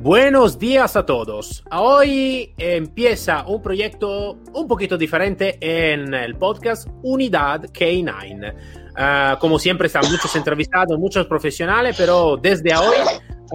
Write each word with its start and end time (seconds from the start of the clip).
Buenos 0.00 0.60
días 0.60 0.94
a 0.94 1.04
todos. 1.04 1.64
Hoy 1.72 2.54
empieza 2.56 3.44
un 3.48 3.60
proyecto 3.60 4.38
un 4.52 4.68
poquito 4.68 4.96
diferente 4.96 5.58
en 5.60 6.14
el 6.14 6.36
podcast 6.36 6.86
Unidad 7.02 7.64
K9. 7.64 8.54
Ah, 8.96 9.36
como 9.40 9.58
siempre 9.58 9.88
están 9.88 10.08
muchos 10.08 10.36
entrevistados, 10.36 10.96
muchos 11.00 11.26
profesionales, 11.26 11.96
pero 11.98 12.36
desde 12.36 12.76
hoy 12.76 12.94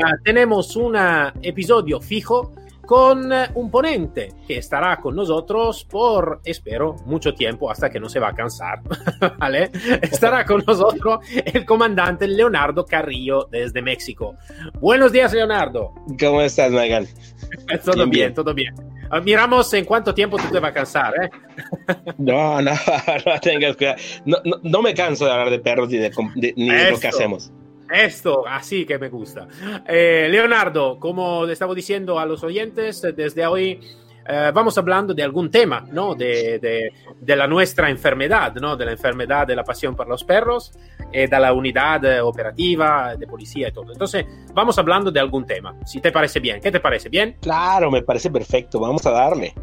ah, 0.04 0.12
tenemos 0.26 0.76
un 0.76 0.98
episodio 1.42 2.02
fijo 2.02 2.52
con 2.86 3.32
un 3.55 3.72
ponente 3.72 4.34
que 4.48 4.58
estará 4.58 4.98
con 4.98 5.16
nosotros 5.16 5.86
por, 5.86 6.42
espero, 6.44 6.96
mucho 7.06 7.34
tiempo 7.34 7.72
hasta 7.72 7.90
que 7.90 8.00
no 8.00 8.09
se 8.09 8.20
va 8.20 8.30
a 8.30 8.34
cansar. 8.34 8.82
¿Vale? 9.40 9.72
Estará 10.02 10.46
con 10.46 10.64
nosotros 10.66 11.20
el 11.32 11.66
comandante 11.66 12.28
Leonardo 12.28 12.86
Carrillo 12.86 13.48
desde 13.50 13.82
México. 13.82 14.36
Buenos 14.80 15.12
días, 15.12 15.34
Leonardo. 15.34 15.94
¿Cómo 16.20 16.42
estás, 16.42 16.72
Megan? 16.72 17.08
todo 17.86 18.08
bien, 18.08 18.34
todo 18.34 18.54
bien. 18.54 18.73
Ah, 19.09 19.22
miramos 19.22 19.72
en 19.73 19.86
cuánto 19.86 20.14
tiempo 20.14 20.38
tú 20.38 20.45
te 20.52 20.59
vas 20.59 20.72
a 20.72 20.73
cansar, 20.73 21.14
¿eh? 21.22 21.30
No, 22.18 22.61
no, 22.61 22.72
no 22.72 23.39
tengas 23.42 23.78
cuidado. 23.78 23.98
No, 24.26 24.38
no, 24.64 24.81
me 24.81 24.94
canso 24.94 25.26
de 25.26 25.31
hablar 25.31 25.50
de 25.52 25.59
perros 25.59 25.89
ni 25.89 25.98
de, 25.98 26.11
ni 26.56 26.70
de 26.70 26.92
lo 26.92 27.00
que 27.00 27.08
hacemos. 27.08 27.52
Esto, 27.94 28.47
así 28.47 28.86
que 28.86 28.97
me 28.97 29.09
gusta. 29.09 29.47
Eh, 29.88 30.27
Leonardo, 30.30 30.99
como 30.99 31.45
le 31.45 31.53
estaba 31.53 31.75
diciendo 31.75 32.17
a 32.17 32.25
los 32.25 32.44
oyentes, 32.44 33.02
desde 33.16 33.45
hoy 33.45 33.80
eh, 34.27 34.52
vamos 34.52 34.75
hablando 34.80 35.13
de 35.13 35.22
algún 35.22 35.52
tema, 35.52 35.86
¿no? 35.91 36.16
De, 36.16 36.58
de, 36.58 36.91
de, 37.19 37.36
la 37.36 37.45
nuestra 37.45 37.91
enfermedad, 37.91 38.55
¿no? 38.55 38.75
De 38.75 38.86
la 38.86 38.94
enfermedad 38.94 39.45
de 39.45 39.55
la 39.55 39.64
pasión 39.64 39.95
por 39.95 40.08
los 40.08 40.23
perros, 40.23 40.71
eh, 41.11 41.27
de 41.27 41.39
la 41.39 41.53
unidad 41.53 42.02
operativa, 42.23 43.16
de 43.16 43.27
policía 43.27 43.67
y 43.67 43.71
todo. 43.71 43.91
Entonces, 43.91 44.25
vamos 44.53 44.77
hablando 44.80 45.11
de 45.11 45.19
algún 45.19 45.45
tema, 45.45 45.75
si 45.86 46.02
te 46.02 46.11
parece 46.11 46.39
bien. 46.39 46.61
¿Qué 46.61 46.71
te 46.71 46.80
parece 46.80 47.09
bien? 47.09 47.38
Claro, 47.41 47.91
me 47.91 48.02
parece 48.02 48.31
perfecto, 48.31 48.80
vamos 48.80 49.05
a 49.05 49.11
darle. 49.11 49.53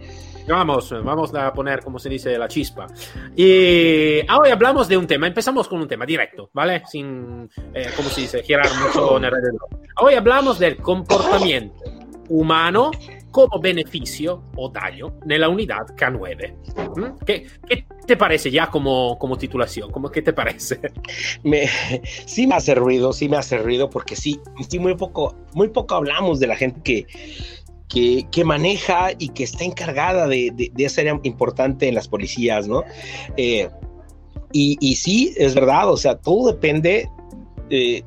Vamos, 0.48 0.90
vamos 1.04 1.34
a 1.34 1.52
poner, 1.52 1.80
como 1.80 1.98
se 1.98 2.08
dice, 2.08 2.36
la 2.38 2.48
chispa. 2.48 2.86
Y 3.36 4.20
hoy 4.20 4.50
hablamos 4.50 4.88
de 4.88 4.96
un 4.96 5.06
tema. 5.06 5.26
Empezamos 5.26 5.68
con 5.68 5.80
un 5.80 5.88
tema 5.88 6.04
directo, 6.04 6.50
¿vale? 6.52 6.82
Sin, 6.86 7.48
eh, 7.74 7.90
como 7.96 8.08
se 8.08 8.22
dice, 8.22 8.42
girar 8.42 8.68
mucho 8.82 9.16
en 9.16 9.24
alrededor. 9.26 9.68
Hoy 10.00 10.14
hablamos 10.14 10.58
del 10.58 10.76
comportamiento 10.76 11.84
humano 12.28 12.90
como 13.30 13.60
beneficio 13.60 14.42
o 14.56 14.68
daño 14.68 15.18
en 15.28 15.40
la 15.40 15.48
unidad 15.48 15.86
K9. 15.96 16.96
¿Mm? 16.96 17.24
¿Qué, 17.24 17.46
¿Qué, 17.66 17.86
te 18.06 18.16
parece 18.16 18.50
ya 18.50 18.68
como, 18.68 19.18
como 19.18 19.36
titulación? 19.36 19.90
¿Cómo, 19.90 20.10
¿Qué 20.10 20.22
te 20.22 20.32
parece? 20.32 20.80
Me, 21.42 21.68
sí 22.26 22.46
me 22.46 22.56
hace 22.56 22.74
ruido, 22.74 23.12
sí 23.12 23.28
me 23.28 23.36
hace 23.36 23.58
ruido 23.58 23.88
porque 23.88 24.16
sí, 24.16 24.40
sí 24.68 24.78
muy, 24.78 24.96
poco, 24.96 25.36
muy 25.54 25.68
poco 25.68 25.94
hablamos 25.94 26.40
de 26.40 26.46
la 26.46 26.56
gente 26.56 26.80
que 26.82 27.06
que, 27.90 28.44
maneja 28.44 29.10
y 29.18 29.30
que 29.30 29.44
está 29.44 29.64
encargada 29.64 30.28
de, 30.28 30.52
de, 30.54 30.70
de 30.72 30.84
esa 30.84 31.00
área 31.00 31.18
importante 31.24 31.88
en 31.88 31.94
las 31.94 32.06
policías, 32.06 32.68
¿no? 32.68 32.84
Eh, 33.36 33.68
y, 34.52 34.78
y, 34.80 34.96
sí, 34.96 35.34
es 35.36 35.54
verdad, 35.54 35.90
o 35.90 35.96
sea, 35.96 36.16
todo 36.16 36.52
depende. 36.52 37.08
Eh, 37.68 38.02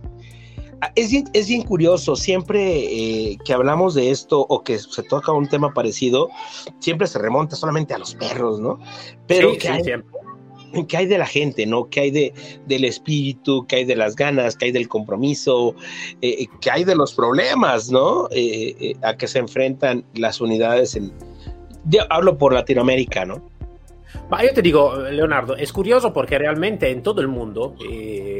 es, 0.95 1.11
bien, 1.11 1.25
es 1.33 1.47
bien 1.47 1.63
curioso, 1.63 2.15
siempre 2.15 2.61
eh, 2.61 3.37
que 3.45 3.53
hablamos 3.53 3.93
de 3.93 4.11
esto 4.11 4.45
o 4.47 4.63
que 4.63 4.79
se 4.79 5.03
toca 5.03 5.31
un 5.31 5.47
tema 5.47 5.73
parecido, 5.73 6.29
siempre 6.79 7.07
se 7.07 7.19
remonta 7.19 7.55
solamente 7.55 7.93
a 7.93 7.97
los 7.97 8.15
perros, 8.15 8.59
¿no? 8.59 8.79
Pero 9.27 9.51
sí, 9.51 9.57
que 9.57 9.67
sí, 9.67 9.73
hay, 9.73 9.83
siempre. 9.83 10.22
¿Qué 10.87 10.97
hay 10.97 11.05
de 11.05 11.17
la 11.17 11.25
gente, 11.25 11.65
no? 11.65 11.89
¿Qué 11.89 12.01
hay 12.01 12.11
de, 12.11 12.33
del 12.65 12.85
espíritu? 12.85 13.65
¿Qué 13.67 13.77
hay 13.77 13.85
de 13.85 13.95
las 13.95 14.15
ganas? 14.15 14.55
¿Qué 14.55 14.65
hay 14.65 14.71
del 14.71 14.87
compromiso? 14.87 15.75
Eh, 16.21 16.47
¿Qué 16.61 16.71
hay 16.71 16.83
de 16.83 16.95
los 16.95 17.13
problemas, 17.13 17.91
no? 17.91 18.27
Eh, 18.31 18.75
eh, 18.79 18.95
a 19.03 19.15
que 19.15 19.27
se 19.27 19.39
enfrentan 19.39 20.03
las 20.15 20.41
unidades 20.41 20.95
en... 20.95 21.11
Yo 21.85 22.01
hablo 22.09 22.37
por 22.37 22.53
Latinoamérica, 22.53 23.25
¿no? 23.25 23.53
Ma 24.29 24.43
io 24.43 24.53
ti 24.53 24.61
dico, 24.61 24.95
Leonardo, 25.11 25.55
es 25.57 25.71
curioso 25.73 26.13
porque 26.13 26.37
realmente 26.37 26.89
en 26.89 27.01
todo 27.01 27.21
el 27.21 27.27
mundo 27.27 27.75
eh, 27.89 28.32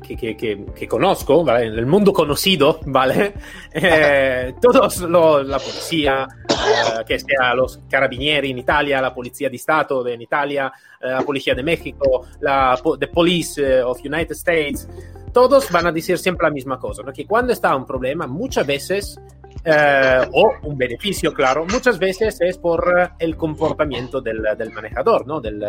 que, 0.00 0.16
que, 0.16 0.64
que, 0.74 0.88
conozco, 0.88 1.44
¿vale? 1.44 1.66
en 1.66 1.74
el 1.74 1.86
mundo 1.86 2.12
conocido, 2.12 2.80
¿vale? 2.86 3.34
Eh, 3.72 4.54
todos 4.60 5.02
lo, 5.02 5.42
la 5.44 5.58
policía, 5.58 6.26
eh, 6.48 7.04
que 7.06 7.20
sea 7.20 7.54
los 7.54 7.78
carabinieri 7.88 8.50
en 8.50 8.58
Italia, 8.58 9.00
la 9.00 9.14
policía 9.14 9.48
di 9.48 9.58
Stato 9.58 10.06
en 10.08 10.20
Italia, 10.20 10.72
la 11.00 11.22
policía 11.22 11.54
de 11.54 11.62
México, 11.62 12.26
la 12.40 12.78
the 12.98 13.06
Police 13.06 13.82
of 13.82 14.00
United 14.04 14.32
States, 14.32 14.88
todos 15.32 15.70
van 15.70 15.86
a 15.86 15.92
decir 15.92 16.18
siempre 16.18 16.48
la 16.48 16.52
misma 16.52 16.78
cosa, 16.78 17.02
¿no? 17.02 17.12
que 17.12 17.26
cuando 17.26 17.52
está 17.52 17.76
un 17.76 17.86
problema, 17.86 18.26
muchas 18.26 18.66
veces 18.66 19.20
eh, 19.64 20.26
o 20.32 20.52
un 20.62 20.78
beneficio, 20.78 21.32
claro, 21.34 21.66
muchas 21.66 21.98
veces 21.98 22.40
es 22.40 22.56
por 22.56 23.12
el 23.18 23.36
comportamiento 23.36 24.20
del, 24.20 24.42
del 24.56 24.72
manejador, 24.72 25.26
¿no? 25.26 25.40
del, 25.40 25.64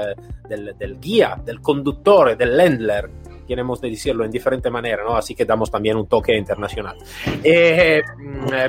del, 0.47 0.75
del, 0.77 0.99
guía, 0.99 1.39
del 1.43 1.61
conductor, 1.61 2.37
del 2.37 2.55
landler. 2.55 3.09
Queremos 3.51 3.81
decirlo 3.81 4.23
en 4.23 4.31
diferente 4.31 4.69
manera, 4.69 5.03
¿no? 5.03 5.17
Así 5.17 5.35
que 5.35 5.43
damos 5.43 5.69
también 5.69 5.97
un 5.97 6.07
toque 6.07 6.37
internacional. 6.37 6.95
Eh, 7.43 8.01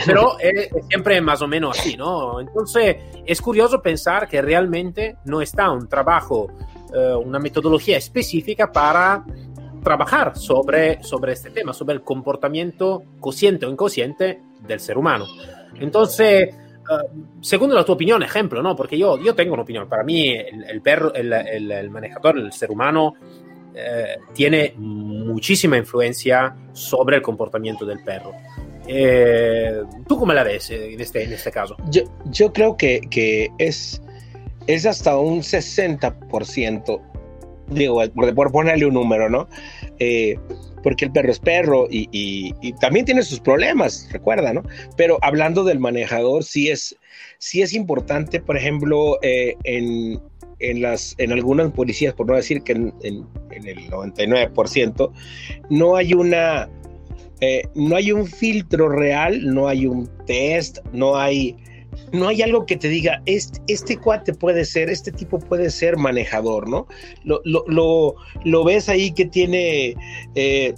pero 0.04 0.36
es 0.40 0.70
siempre 0.88 1.20
más 1.20 1.40
o 1.40 1.46
menos 1.46 1.78
así, 1.78 1.96
¿no? 1.96 2.40
Entonces 2.40 2.96
es 3.24 3.40
curioso 3.40 3.80
pensar 3.80 4.26
que 4.26 4.42
realmente 4.42 5.18
no 5.26 5.40
está 5.40 5.70
un 5.70 5.86
trabajo, 5.86 6.50
eh, 6.92 7.14
una 7.14 7.38
metodología 7.38 7.96
específica 7.96 8.72
para 8.72 9.24
trabajar 9.84 10.36
sobre, 10.36 11.00
sobre 11.04 11.34
este 11.34 11.50
tema, 11.50 11.72
sobre 11.72 11.94
el 11.94 12.02
comportamiento 12.02 13.04
consciente 13.20 13.66
o 13.66 13.70
inconsciente 13.70 14.42
del 14.66 14.80
ser 14.80 14.98
humano. 14.98 15.26
Entonces, 15.78 16.56
uh, 16.90 17.40
según 17.40 17.72
la 17.72 17.84
tu 17.84 17.92
opinión, 17.92 18.20
ejemplo, 18.24 18.60
¿no? 18.64 18.74
Porque 18.74 18.98
yo, 18.98 19.16
yo 19.22 19.32
tengo 19.36 19.54
una 19.54 19.62
opinión. 19.62 19.88
Para 19.88 20.02
mí, 20.02 20.30
el, 20.30 20.64
el 20.64 20.82
perro, 20.82 21.14
el, 21.14 21.32
el, 21.32 21.70
el, 21.70 21.88
manejador, 21.88 22.36
el 22.36 22.52
ser 22.52 22.72
humano, 22.72 23.14
eh, 23.74 24.16
tiene 24.34 24.74
muchísima 24.76 25.76
influencia 25.76 26.54
sobre 26.72 27.16
el 27.16 27.22
comportamiento 27.22 27.86
del 27.86 28.02
perro. 28.04 28.32
Eh, 28.86 29.82
¿Tú 30.08 30.18
cómo 30.18 30.32
la 30.32 30.42
ves 30.42 30.70
en 30.70 31.00
este, 31.00 31.24
en 31.24 31.32
este 31.32 31.50
caso? 31.50 31.76
Yo, 31.88 32.02
yo 32.26 32.52
creo 32.52 32.76
que, 32.76 33.00
que 33.10 33.50
es, 33.58 34.02
es 34.66 34.86
hasta 34.86 35.16
un 35.16 35.40
60%, 35.40 37.00
digo, 37.68 38.02
por, 38.14 38.34
por 38.34 38.52
ponerle 38.52 38.86
un 38.86 38.94
número, 38.94 39.30
¿no? 39.30 39.48
Eh, 39.98 40.36
porque 40.82 41.04
el 41.04 41.12
perro 41.12 41.30
es 41.30 41.38
perro 41.38 41.86
y, 41.88 42.08
y, 42.10 42.54
y, 42.60 42.72
también 42.74 43.04
tiene 43.04 43.22
sus 43.22 43.38
problemas, 43.38 44.08
recuerda, 44.10 44.52
¿no? 44.52 44.62
Pero 44.96 45.16
hablando 45.22 45.62
del 45.62 45.78
manejador, 45.78 46.42
sí 46.42 46.70
es, 46.70 46.96
sí 47.38 47.62
es 47.62 47.72
importante, 47.72 48.40
por 48.40 48.56
ejemplo, 48.56 49.18
eh, 49.22 49.54
en, 49.62 50.20
en, 50.62 50.82
las, 50.82 51.14
en 51.18 51.32
algunas 51.32 51.72
policías, 51.72 52.14
por 52.14 52.26
no 52.26 52.36
decir 52.36 52.62
que 52.62 52.72
en, 52.72 52.92
el 53.02 53.24
99%, 53.90 55.10
no 55.70 55.96
hay 55.96 56.14
una... 56.14 56.68
Eh, 57.40 57.62
no 57.74 57.96
hay 57.96 58.12
un 58.12 58.24
filtro 58.24 58.88
real, 58.88 59.52
no 59.52 59.66
hay 59.66 59.84
un 59.84 60.08
test, 60.26 60.78
no 60.92 61.16
hay, 61.16 61.56
no 62.12 62.28
hay 62.28 62.40
algo 62.40 62.66
que 62.66 62.76
te 62.76 62.88
diga, 62.88 63.20
este, 63.26 63.60
este 63.66 63.96
cuate 63.96 64.32
puede 64.32 64.64
ser, 64.64 64.88
este 64.88 65.10
tipo 65.10 65.40
puede 65.40 65.70
ser 65.70 65.96
manejador, 65.96 66.68
¿no? 66.68 66.86
Lo, 67.24 67.40
lo, 67.44 67.64
lo, 67.66 68.14
lo 68.44 68.64
ves 68.64 68.88
ahí 68.88 69.10
que 69.10 69.24
tiene 69.24 69.96
eh, 70.36 70.74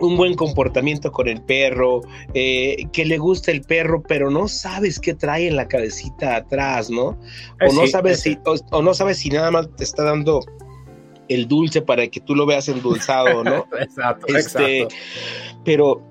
un 0.00 0.16
buen 0.16 0.34
comportamiento 0.34 1.12
con 1.12 1.28
el 1.28 1.42
perro, 1.42 2.00
eh, 2.34 2.76
que 2.92 3.04
le 3.04 3.18
gusta 3.18 3.50
el 3.52 3.62
perro, 3.62 4.02
pero 4.02 4.30
no 4.30 4.48
sabes 4.48 4.98
qué 4.98 5.14
trae 5.14 5.48
en 5.48 5.56
la 5.56 5.68
cabecita 5.68 6.36
atrás, 6.36 6.90
¿no? 6.90 7.06
O 7.06 7.18
Eh, 7.60 7.68
no 7.74 7.86
sabes 7.86 8.20
sí. 8.20 8.32
si, 8.32 8.38
o, 8.44 8.56
o 8.76 8.82
no 8.82 8.94
sabes 8.94 9.18
si 9.18 9.28
nada 9.30 9.50
más 9.50 9.68
te 9.76 9.84
está 9.84 10.04
dando 10.04 10.40
el 11.28 11.46
dulce 11.46 11.80
para 11.82 12.08
que 12.08 12.20
tú 12.20 12.34
lo 12.34 12.44
veas 12.46 12.68
endulzado, 12.68 13.44
¿no? 13.44 13.66
exacto, 13.80 14.26
Este, 14.36 14.82
exacto. 14.82 14.96
pero, 15.64 16.02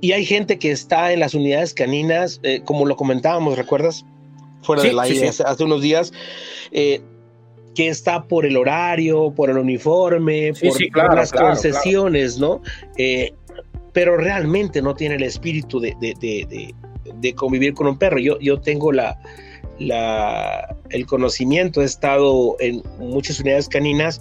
y 0.00 0.12
hay 0.12 0.24
gente 0.24 0.58
que 0.58 0.70
está 0.70 1.12
en 1.12 1.20
las 1.20 1.34
unidades 1.34 1.74
caninas, 1.74 2.38
eh, 2.42 2.60
como 2.64 2.86
lo 2.86 2.96
comentábamos, 2.96 3.56
¿recuerdas? 3.56 4.04
Fuera 4.62 4.82
Sí, 4.82 4.88
del 4.88 4.98
aire. 5.00 5.28
Hace, 5.28 5.42
hace 5.42 5.64
unos 5.64 5.80
días, 5.80 6.12
eh, 6.72 7.00
que 7.76 7.88
está 7.88 8.24
por 8.24 8.46
el 8.46 8.56
horario, 8.56 9.32
por 9.36 9.50
el 9.50 9.58
uniforme, 9.58 10.52
Sí, 10.54 10.68
por, 10.68 10.78
sí, 10.78 10.84
por 10.86 10.92
claro, 10.94 11.14
las 11.14 11.30
claro, 11.30 11.48
concesiones, 11.48 12.38
¿no? 12.38 12.62
Eh, 12.96 13.32
pero 13.92 14.16
realmente 14.16 14.80
no 14.82 14.94
tiene 14.94 15.16
el 15.16 15.22
espíritu 15.22 15.78
de, 15.78 15.94
de- 16.00 16.74
de- 17.20 17.34
convivir 17.34 17.74
con 17.74 17.86
un 17.86 17.98
perro. 17.98 18.18
Yo, 18.18 18.38
yo 18.40 18.60
tengo 18.60 18.92
la, 18.92 19.18
la, 19.78 20.74
el 20.90 21.06
conocimiento, 21.06 21.82
he 21.82 21.84
estado 21.84 22.56
en 22.60 22.82
muchas 22.98 23.40
unidades 23.40 23.68
caninas 23.68 24.20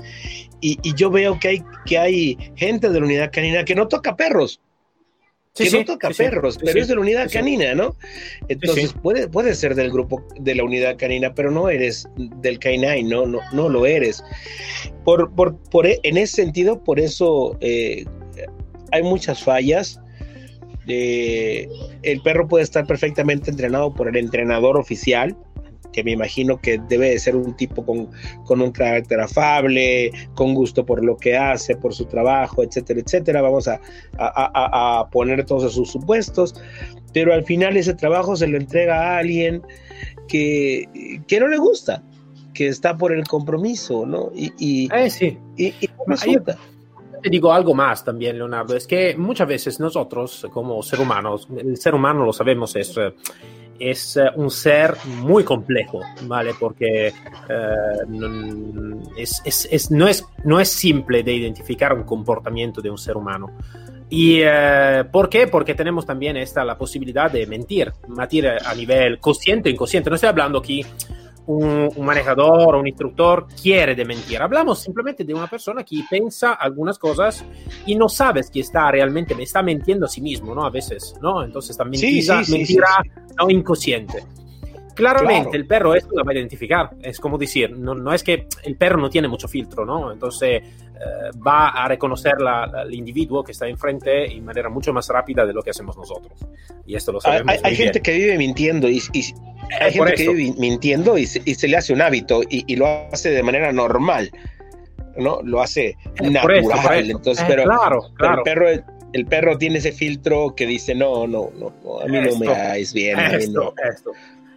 y, 0.61 0.77
yo 0.95 1.09
veo 1.09 1.39
que 1.39 1.47
hay, 1.49 1.63
que 1.85 1.97
hay 1.97 2.37
gente 2.55 2.89
de 2.89 2.99
la 2.99 3.05
unidad 3.05 3.31
canina 3.31 3.63
que 3.65 3.75
no 3.75 3.87
toca 3.87 4.15
perros. 4.15 4.59
Que 5.55 5.71
no 5.71 5.85
toca 5.85 6.09
perros, 6.09 6.57
pero 6.61 6.81
es 6.81 6.87
de 6.87 6.95
la 6.95 7.01
unidad 7.01 7.31
canina, 7.31 7.73
¿no? 7.73 7.95
Entonces 8.49 8.93
Puede, 9.01 9.27
puede 9.27 9.55
ser 9.55 9.73
del 9.75 9.89
grupo 9.89 10.21
de 10.37 10.53
la 10.53 10.63
unidad 10.63 10.97
canina, 10.97 11.33
pero 11.33 11.49
no 11.49 11.69
eres 11.69 12.07
del 12.17 12.59
canine, 12.59 13.03
no, 13.03 13.25
no, 13.25 13.39
no 13.53 13.69
lo 13.69 13.85
eres. 13.85 14.23
Por, 15.05 15.33
por, 15.33 15.57
por, 15.69 15.87
en 15.87 16.17
ese 16.17 16.35
sentido, 16.43 16.83
por 16.83 16.99
eso 16.99 17.57
eh, 17.61 18.05
hay 18.91 19.03
muchas 19.03 19.43
fallas. 19.43 19.99
Eh, 20.87 21.67
el 22.03 22.21
perro 22.21 22.47
puede 22.47 22.63
estar 22.63 22.85
perfectamente 22.85 23.49
entrenado 23.49 23.93
por 23.93 24.09
el 24.09 24.17
entrenador 24.17 24.77
oficial, 24.77 25.37
que 25.95 26.03
me 26.03 26.11
imagino 26.11 26.59
que 26.59 26.77
debe 26.77 27.11
de 27.11 27.19
ser 27.19 27.37
un 27.37 27.55
tipo 27.55 27.85
con, 27.85 28.61
un 28.61 28.71
carácter 28.71 29.21
afable, 29.21 30.11
con 30.33 30.53
gusto 30.53 30.85
por 30.85 31.01
lo 31.01 31.15
que 31.15 31.37
hace, 31.37 31.77
por 31.77 31.93
su 31.93 32.03
trabajo, 32.03 32.63
etcétera, 32.63 32.99
etcétera. 32.99 33.41
Vamos 33.41 33.69
a, 33.69 33.79
poner 35.09 35.45
todos 35.45 35.73
sus 35.73 35.89
supuestos, 35.89 36.53
pero 37.13 37.33
al 37.33 37.45
final 37.45 37.77
ese 37.77 37.93
trabajo 37.93 38.35
se 38.35 38.45
lo 38.45 38.57
entrega 38.57 39.13
a 39.13 39.19
alguien 39.19 39.61
que, 40.27 41.21
que 41.27 41.39
no 41.39 41.47
le 41.47 41.57
gusta, 41.57 42.03
que 42.53 42.67
está 42.67 42.97
por 42.97 43.13
el 43.13 43.25
compromiso, 43.25 44.05
¿no? 44.05 44.33
Y, 44.35 44.51
y, 44.57 44.89
eh, 44.93 45.09
sí. 45.09 45.37
y, 45.55 45.67
y 45.67 45.89
resulta 46.05 46.57
te 47.21 47.29
digo 47.31 47.51
algo 47.51 47.73
más 47.73 48.03
también, 48.03 48.37
Leonardo, 48.37 48.75
es 48.75 48.85
que 48.85 49.15
muchas 49.17 49.47
veces 49.47 49.79
nosotros 49.79 50.45
como 50.51 50.83
ser 50.83 50.99
humanos, 50.99 51.47
el 51.57 51.75
ser 51.77 51.95
humano 51.95 52.23
lo 52.23 52.31
sabemos, 52.31 52.75
es, 52.75 52.93
es 53.79 54.19
un 54.35 54.49
ser 54.49 54.95
muy 55.05 55.43
complejo, 55.43 56.01
¿vale? 56.23 56.53
Porque 56.59 57.07
eh, 57.07 57.13
es, 59.17 59.41
es, 59.45 59.91
no, 59.91 60.07
es, 60.07 60.25
no 60.43 60.59
es 60.59 60.69
simple 60.69 61.23
de 61.23 61.33
identificar 61.33 61.93
un 61.93 62.03
comportamiento 62.03 62.81
de 62.81 62.89
un 62.89 62.97
ser 62.97 63.17
humano. 63.17 63.51
¿Y 64.09 64.39
eh, 64.43 65.03
por 65.11 65.29
qué? 65.29 65.47
Porque 65.47 65.73
tenemos 65.73 66.05
también 66.05 66.37
esta 66.37 66.63
la 66.63 66.77
posibilidad 66.77 67.31
de 67.31 67.47
mentir, 67.47 67.91
mentir 68.07 68.47
a 68.47 68.73
nivel 68.75 69.19
consciente 69.19 69.69
inconsciente. 69.69 70.09
No 70.09 70.15
estoy 70.15 70.29
hablando 70.29 70.59
aquí 70.59 70.85
un, 71.47 71.89
manejador 71.99 72.75
o 72.75 72.79
un 72.79 72.87
instructor 72.87 73.47
quiere 73.61 73.95
de 73.95 74.05
mentir. 74.05 74.41
Hablamos 74.41 74.79
simplemente 74.79 75.23
de 75.23 75.33
una 75.33 75.47
persona 75.47 75.83
que 75.83 76.03
piensa 76.09 76.53
algunas 76.53 76.97
cosas 76.97 77.45
y 77.85 77.95
no 77.95 78.09
sabes 78.09 78.49
que 78.49 78.61
está 78.61 78.89
realmente, 78.91 79.35
me 79.35 79.43
está 79.43 79.61
mintiendo 79.61 80.05
a 80.05 80.09
sí 80.09 80.21
mismo, 80.21 80.55
¿no? 80.55 80.65
A 80.65 80.69
veces, 80.69 81.15
¿no? 81.21 81.43
Entonces 81.43 81.77
también 81.77 82.01
mentira, 82.49 83.03
no 83.37 83.49
inconsciente. 83.49 84.23
Claramente 84.95 85.57
el 85.57 85.67
perro 85.67 85.93
esto 85.93 86.11
lo 86.15 86.23
va 86.23 86.31
a 86.31 86.35
identificar, 86.35 86.91
es 87.01 87.19
como 87.19 87.37
decir, 87.37 87.69
no, 87.77 87.93
no, 87.93 88.13
es 88.13 88.23
que 88.23 88.47
el 88.63 88.77
perro 88.77 88.97
no 88.97 89.09
tiene 89.09 89.27
mucho 89.27 89.45
filtro, 89.45 89.85
¿no? 89.85 90.09
Entonces 90.09 90.63
eh, 90.95 91.31
va 91.45 91.69
a 91.69 91.87
reconocer 91.89 92.35
el 92.85 92.93
individuo 92.93 93.43
que 93.43 93.51
está 93.51 93.67
enfrente 93.67 94.09
de 94.09 94.41
manera 94.41 94.69
mucho 94.69 94.93
más 94.93 95.09
rápida 95.09 95.45
de 95.45 95.51
lo 95.51 95.61
que 95.61 95.71
hacemos 95.71 95.97
nosotros. 95.97 96.39
Y 96.85 96.95
esto 96.95 97.11
lo 97.11 97.19
sabemos. 97.19 97.53
Hay, 97.55 97.59
hay 97.63 97.75
gente 97.75 98.01
que 98.01 98.13
vive 98.13 98.37
mintiendo 98.37 98.87
y, 98.87 99.01
hay 99.79 99.91
gente 99.91 100.13
que 100.15 100.29
vive 100.29 100.55
mintiendo 100.57 101.17
y 101.17 101.25
se, 101.25 101.67
le 101.67 101.77
hace 101.77 101.93
un 101.93 102.01
hábito 102.01 102.41
y, 102.49 102.75
lo 102.75 102.87
hace 103.11 103.29
de 103.29 103.43
manera 103.43 103.71
normal, 103.71 104.31
¿no? 105.17 105.41
Lo 105.43 105.61
hace 105.61 105.97
natural. 106.21 107.09
Entonces, 107.09 107.43
eh, 107.43 107.47
pero, 107.47 107.63
claro, 107.63 108.01
claro. 108.17 108.37
el 108.37 108.43
perro 108.43 108.67
el 109.15 109.25
perro 109.27 109.57
tiene 109.57 109.77
ese 109.77 109.93
filtro 109.93 110.53
que 110.53 110.67
dice, 110.67 110.93
no, 110.93 111.25
no, 111.25 111.49
no, 111.57 112.01
a 112.01 112.05
mí 112.05 112.19
no 112.19 112.37
me 112.37 112.49
hagáis 112.49 112.93
bien. 112.93 113.17
Esto, 113.17 113.73
esto. 113.89 114.11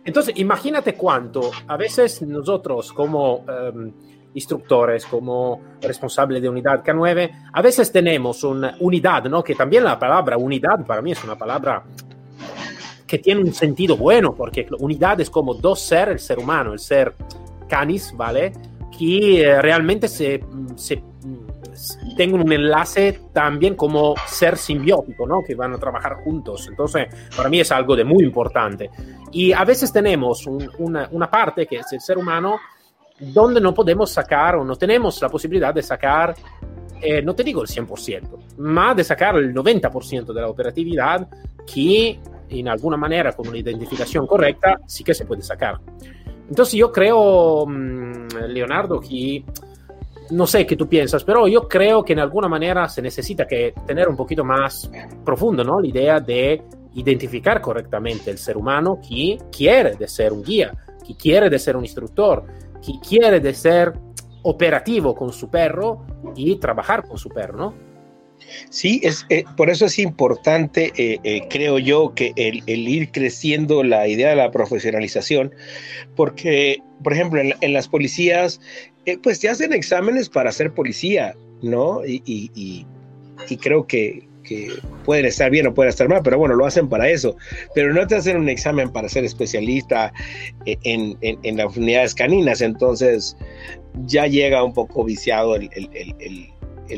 Entonces, 0.05 0.34
imagínate 0.37 0.94
cuánto 0.94 1.52
a 1.69 1.76
veces 1.76 2.22
nosotros 2.22 2.93
como 2.93 3.44
em, 3.49 3.93
instructores, 4.34 5.06
como 5.06 5.61
responsables 5.81 6.43
de 6.43 6.49
unidad 6.49 6.82
K9, 6.82 7.50
a 7.52 7.62
veces 7.62 7.93
tenemos 7.93 8.43
una 8.43 8.76
unidad, 8.81 9.25
¿no? 9.26 9.44
Que 9.44 9.54
también 9.54 9.84
la 9.84 9.96
palabra 9.96 10.37
unidad 10.37 10.84
para 10.84 11.02
mí 11.02 11.12
es 11.12 11.22
una 11.22 11.38
palabra 11.38 11.84
que 13.08 13.19
tiene 13.19 13.40
un 13.40 13.52
sentido 13.52 13.96
bueno, 13.96 14.34
porque 14.34 14.69
unidad 14.78 15.20
es 15.20 15.31
como 15.31 15.55
dos 15.55 15.81
seres, 15.81 16.12
el 16.12 16.20
ser 16.20 16.38
humano, 16.38 16.75
el 16.75 16.78
ser 16.78 17.14
canis, 17.66 18.12
¿vale? 18.14 18.52
Que 18.96 19.40
eh, 19.40 19.62
realmente 19.62 20.08
se, 20.08 20.44
se 20.76 21.02
tengo 22.16 22.37
un 22.37 22.52
enlace 22.52 23.20
también 23.32 23.75
como 23.75 24.14
ser 24.26 24.56
simbiótico, 24.58 25.26
¿no? 25.26 25.43
Que 25.43 25.55
van 25.55 25.72
a 25.75 25.78
trabajar 25.78 26.16
juntos. 26.16 26.66
Entonces, 26.69 27.06
para 27.34 27.49
mí 27.49 27.60
es 27.60 27.72
algo 27.72 27.96
de 27.96 28.05
muy 28.05 28.25
importante. 28.25 28.90
Y 29.32 29.52
a 29.52 29.64
veces 29.64 29.93
tenemos 29.93 30.46
una, 30.46 31.08
una, 31.11 31.31
parte 31.31 31.66
que 31.66 31.76
es 31.76 31.93
el 31.93 32.00
ser 32.00 32.19
humano 32.19 32.58
donde 33.20 33.61
no 33.61 33.72
podemos 33.72 34.11
sacar 34.11 34.56
o 34.56 34.64
no 34.64 34.76
tenemos 34.76 35.20
la 35.22 35.28
posibilidad 35.28 35.75
de 35.75 35.82
sacar, 35.82 36.34
eh, 37.00 37.22
no 37.22 37.34
te 37.34 37.43
digo 37.43 37.62
el 37.62 37.69
100%, 37.69 38.56
más 38.58 38.96
de 38.96 39.04
sacar 39.04 39.37
el 39.37 39.54
90% 39.54 40.32
de 40.32 40.40
la 40.40 40.49
operatividad 40.49 41.28
que 41.66 42.20
en 42.48 42.68
alguna 42.68 42.96
manera 42.96 43.32
con 43.32 43.48
una 43.48 43.58
identificación 43.58 44.26
correcta 44.26 44.80
sí 44.86 45.04
que 45.04 45.14
se 45.14 45.24
puede 45.24 45.42
sacar. 45.42 45.78
Entonces 46.48 46.74
yo 46.74 46.90
creo, 46.90 47.66
mm, 47.66 48.28
Leonardo, 48.48 49.00
que 49.00 49.44
no 50.30 50.46
sé 50.46 50.66
qué 50.66 50.76
tú 50.76 50.88
piensas, 50.88 51.24
pero 51.24 51.46
yo 51.48 51.68
creo 51.68 52.04
que 52.04 52.12
en 52.12 52.20
alguna 52.20 52.48
manera 52.48 52.88
se 52.88 53.02
necesita 53.02 53.46
que 53.46 53.74
tener 53.86 54.08
un 54.08 54.16
poquito 54.16 54.44
más 54.44 54.90
profundo, 55.24 55.64
¿no? 55.64 55.80
La 55.80 55.86
idea 55.86 56.20
de 56.20 56.62
identificar 56.94 57.60
correctamente 57.60 58.30
el 58.30 58.38
ser 58.38 58.56
humano 58.56 58.98
que 59.06 59.38
quiere 59.50 59.96
de 59.96 60.08
ser 60.08 60.32
un 60.32 60.42
guía, 60.42 60.72
que 61.06 61.14
quiere 61.16 61.48
de 61.48 61.58
ser 61.58 61.76
un 61.76 61.84
instructor, 61.84 62.44
que 62.84 62.94
quiere 63.06 63.40
de 63.40 63.54
ser 63.54 63.92
operativo 64.42 65.14
con 65.14 65.32
su 65.32 65.50
perro 65.50 66.04
y 66.34 66.56
trabajar 66.56 67.06
con 67.06 67.18
su 67.18 67.28
perro, 67.28 67.58
¿no? 67.58 67.88
Sí, 68.70 69.00
es, 69.02 69.26
eh, 69.28 69.44
por 69.56 69.70
eso 69.70 69.86
es 69.86 69.98
importante, 69.98 70.92
eh, 70.96 71.18
eh, 71.24 71.42
creo 71.48 71.78
yo, 71.78 72.14
que 72.14 72.32
el, 72.36 72.62
ir 72.66 73.10
creciendo 73.10 73.82
la 73.82 74.06
idea 74.08 74.30
de 74.30 74.36
la 74.36 74.50
profesionalización, 74.50 75.54
porque, 76.16 76.78
por 77.02 77.12
ejemplo, 77.12 77.40
en, 77.40 77.72
las 77.72 77.88
policías, 77.88 78.60
pues 79.22 79.40
te 79.40 79.48
hacen 79.48 79.72
exámenes 79.72 80.28
para 80.28 80.52
ser 80.52 80.72
policía, 80.72 81.34
¿no? 81.62 82.02
Y, 82.04 82.86
creo 83.60 83.86
que, 83.86 84.26
pueden 85.04 85.26
estar 85.26 85.50
bien 85.50 85.66
o 85.66 85.74
pueden 85.74 85.90
estar 85.90 86.08
mal, 86.08 86.22
pero 86.24 86.38
bueno, 86.38 86.54
lo 86.54 86.64
hacen 86.64 86.88
para 86.88 87.06
eso. 87.10 87.36
Pero 87.74 87.92
no 87.92 88.06
te 88.06 88.14
hacen 88.14 88.38
un 88.38 88.48
examen 88.48 88.90
para 88.90 89.06
ser 89.06 89.24
especialista 89.24 90.10
en, 90.64 91.18
las 91.56 91.76
unidades 91.76 92.14
caninas, 92.14 92.62
entonces 92.62 93.37
ya 94.06 94.26
llega 94.26 94.64
un 94.64 94.73
poco 94.73 95.04
viciado 95.04 95.54
el 95.54 95.68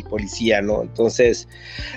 policía, 0.04 0.60
¿no? 0.60 0.82
Entonces, 0.82 1.48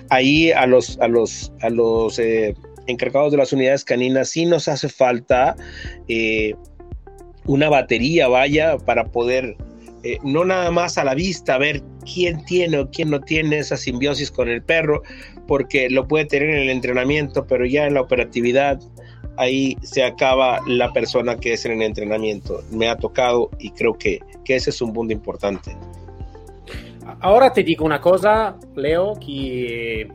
ahí 0.09 0.51
a 0.51 0.65
los, 0.65 0.97
a 0.99 1.07
los, 1.07 1.51
a 1.61 1.69
los 1.69 2.19
eh, 2.19 2.55
encargados 2.87 3.31
de 3.31 3.37
las 3.37 3.53
unidades 3.53 3.83
caninas 3.83 4.29
sí 4.29 4.45
nos 4.45 4.67
hace 4.67 4.89
falta 4.89 5.55
eh, 6.07 6.53
una 7.45 7.69
batería, 7.69 8.27
vaya, 8.27 8.77
para 8.77 9.05
poder 9.05 9.55
eh, 10.03 10.17
no 10.23 10.43
nada 10.43 10.69
más 10.69 10.97
a 10.97 11.05
la 11.05 11.15
vista 11.15 11.57
ver 11.57 11.81
quién 12.13 12.43
tiene 12.43 12.79
o 12.79 12.89
quién 12.89 13.09
no 13.09 13.21
tiene 13.21 13.59
esa 13.59 13.77
simbiosis 13.77 14.31
con 14.31 14.49
el 14.49 14.61
perro, 14.61 15.01
porque 15.47 15.89
lo 15.89 16.07
puede 16.07 16.25
tener 16.25 16.49
en 16.49 16.57
el 16.63 16.69
entrenamiento, 16.69 17.47
pero 17.47 17.65
ya 17.65 17.85
en 17.87 17.93
la 17.93 18.01
operatividad 18.01 18.81
ahí 19.37 19.77
se 19.81 20.03
acaba 20.03 20.59
la 20.67 20.91
persona 20.91 21.37
que 21.37 21.53
es 21.53 21.65
en 21.65 21.73
el 21.73 21.83
entrenamiento. 21.83 22.61
Me 22.71 22.89
ha 22.89 22.97
tocado 22.97 23.49
y 23.59 23.71
creo 23.71 23.93
que, 23.93 24.19
que 24.43 24.55
ese 24.55 24.71
es 24.71 24.81
un 24.81 24.91
punto 24.93 25.13
importante. 25.13 25.75
Ahora 27.21 27.51
te 27.51 27.63
digo 27.63 27.85
una 27.85 27.99
cosa, 27.99 28.55
Leo, 28.75 29.13
que 29.15 30.07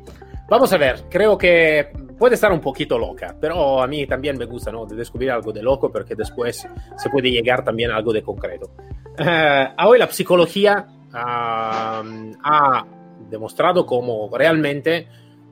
vamos 0.48 0.72
a 0.72 0.78
ver, 0.78 1.04
creo 1.08 1.36
que 1.36 1.90
puede 2.18 2.34
estar 2.34 2.52
un 2.52 2.60
poquito 2.60 2.98
loca, 2.98 3.36
pero 3.40 3.80
a 3.80 3.86
mí 3.86 4.06
también 4.06 4.36
me 4.36 4.44
gusta 4.44 4.72
¿no? 4.72 4.84
descubrir 4.86 5.30
algo 5.30 5.52
de 5.52 5.62
loco 5.62 5.90
porque 5.90 6.14
después 6.14 6.66
se 6.96 7.10
puede 7.10 7.30
llegar 7.30 7.64
también 7.64 7.90
a 7.90 7.96
algo 7.96 8.12
de 8.12 8.22
concreto. 8.22 8.70
Uh, 9.18 9.86
hoy 9.86 9.98
la 9.98 10.08
psicología 10.08 10.86
uh, 10.88 12.32
ha 12.42 12.84
demostrado 13.30 13.86
cómo 13.86 14.30
realmente 14.36 15.08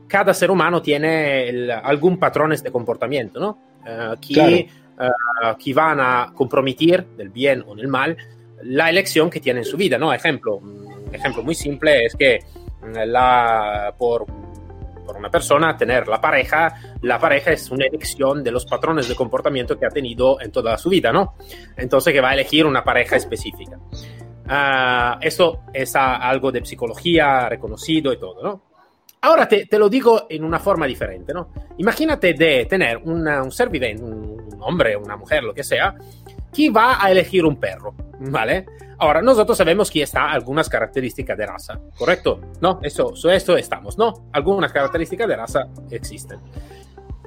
cada 0.07 0.35
ser 0.35 0.51
humano 0.51 0.83
tiene 0.83 1.49
el, 1.49 1.71
algún 1.71 2.19
patrones 2.19 2.63
de 2.63 2.71
comportamiento, 2.71 3.41
¿no? 3.41 3.59
Uh, 3.83 4.17
que, 4.21 4.69
claro. 4.97 5.57
que 5.59 5.75
van 5.75 6.01
a 6.01 6.33
comprometer, 6.35 7.07
del 7.17 7.29
bien 7.29 7.65
o 7.67 7.75
del 7.75 7.89
mal, 7.89 8.17
la 8.63 8.91
elección 8.91 9.31
que 9.31 9.41
tiene 9.41 9.61
en 9.61 9.65
su 9.65 9.77
vida, 9.77 9.99
¿no? 9.99 10.13
Ejemplo, 10.13 10.61
ejemplo 11.17 11.43
muy 11.43 11.55
simple 11.55 12.05
es 12.05 12.15
que 12.15 12.41
la, 13.05 13.95
por, 13.99 14.27
por 15.07 15.17
una 15.17 15.31
persona 15.31 15.77
tener 15.77 16.09
la 16.09 16.21
pareja, 16.21 16.75
la 17.03 17.19
pareja 17.19 17.53
es 17.53 17.71
una 17.71 17.87
elección 17.87 18.43
de 18.43 18.51
los 18.51 18.67
patrones 18.67 19.09
de 19.09 19.15
comportamiento 19.15 19.79
que 19.79 19.87
ha 19.87 19.91
tenido 19.91 20.41
en 20.41 20.51
toda 20.51 20.77
su 20.77 20.91
vida, 20.91 21.13
¿no? 21.13 21.35
Entonces 21.77 22.13
que 22.13 22.21
va 22.21 22.31
a 22.31 22.35
elegir 22.35 22.67
una 22.67 22.85
pareja 22.85 23.17
específica. 23.17 23.79
Uh, 24.49 25.19
esto 25.21 25.63
es 25.73 25.97
algo 25.97 26.53
de 26.53 26.65
psicología 26.65 27.49
reconocido 27.49 28.13
y 28.13 28.19
todo, 28.19 28.43
¿no? 28.43 28.63
Ahora 29.23 29.49
te, 29.49 29.67
te, 29.67 29.79
lo 29.79 29.89
digo 29.89 30.27
en 30.29 30.45
una 30.45 30.61
forma 30.61 30.87
diferente, 30.87 31.33
¿no? 31.33 31.49
Imagínate 31.79 32.35
de 32.35 32.67
tener 32.67 32.99
una, 32.99 33.43
un 33.43 33.51
ser 33.51 33.71
vivente, 33.71 34.03
un 34.05 34.57
hombre, 34.61 34.97
una 34.97 35.17
mujer, 35.17 35.43
lo 35.43 35.53
que 35.53 35.65
sea, 35.65 35.95
que 36.53 36.71
va 36.71 37.05
a 37.05 37.11
elegir 37.11 37.45
un 37.45 37.57
perro, 37.57 37.95
¿vale? 38.21 38.67
Ahora, 38.99 39.21
nosotros 39.21 39.59
sabemos 39.59 39.91
que 39.91 40.03
está 40.03 40.31
algunas 40.31 40.69
características 40.69 41.37
de 41.37 41.47
raza, 41.47 41.79
¿correcto? 41.99 42.41
No, 42.61 42.81
eso, 42.83 43.13
eso 43.31 43.57
estamos, 43.57 43.99
¿no? 43.99 44.29
Algunas 44.33 44.73
características 44.73 45.29
de 45.29 45.37
raza 45.37 45.69
existen. 45.91 46.39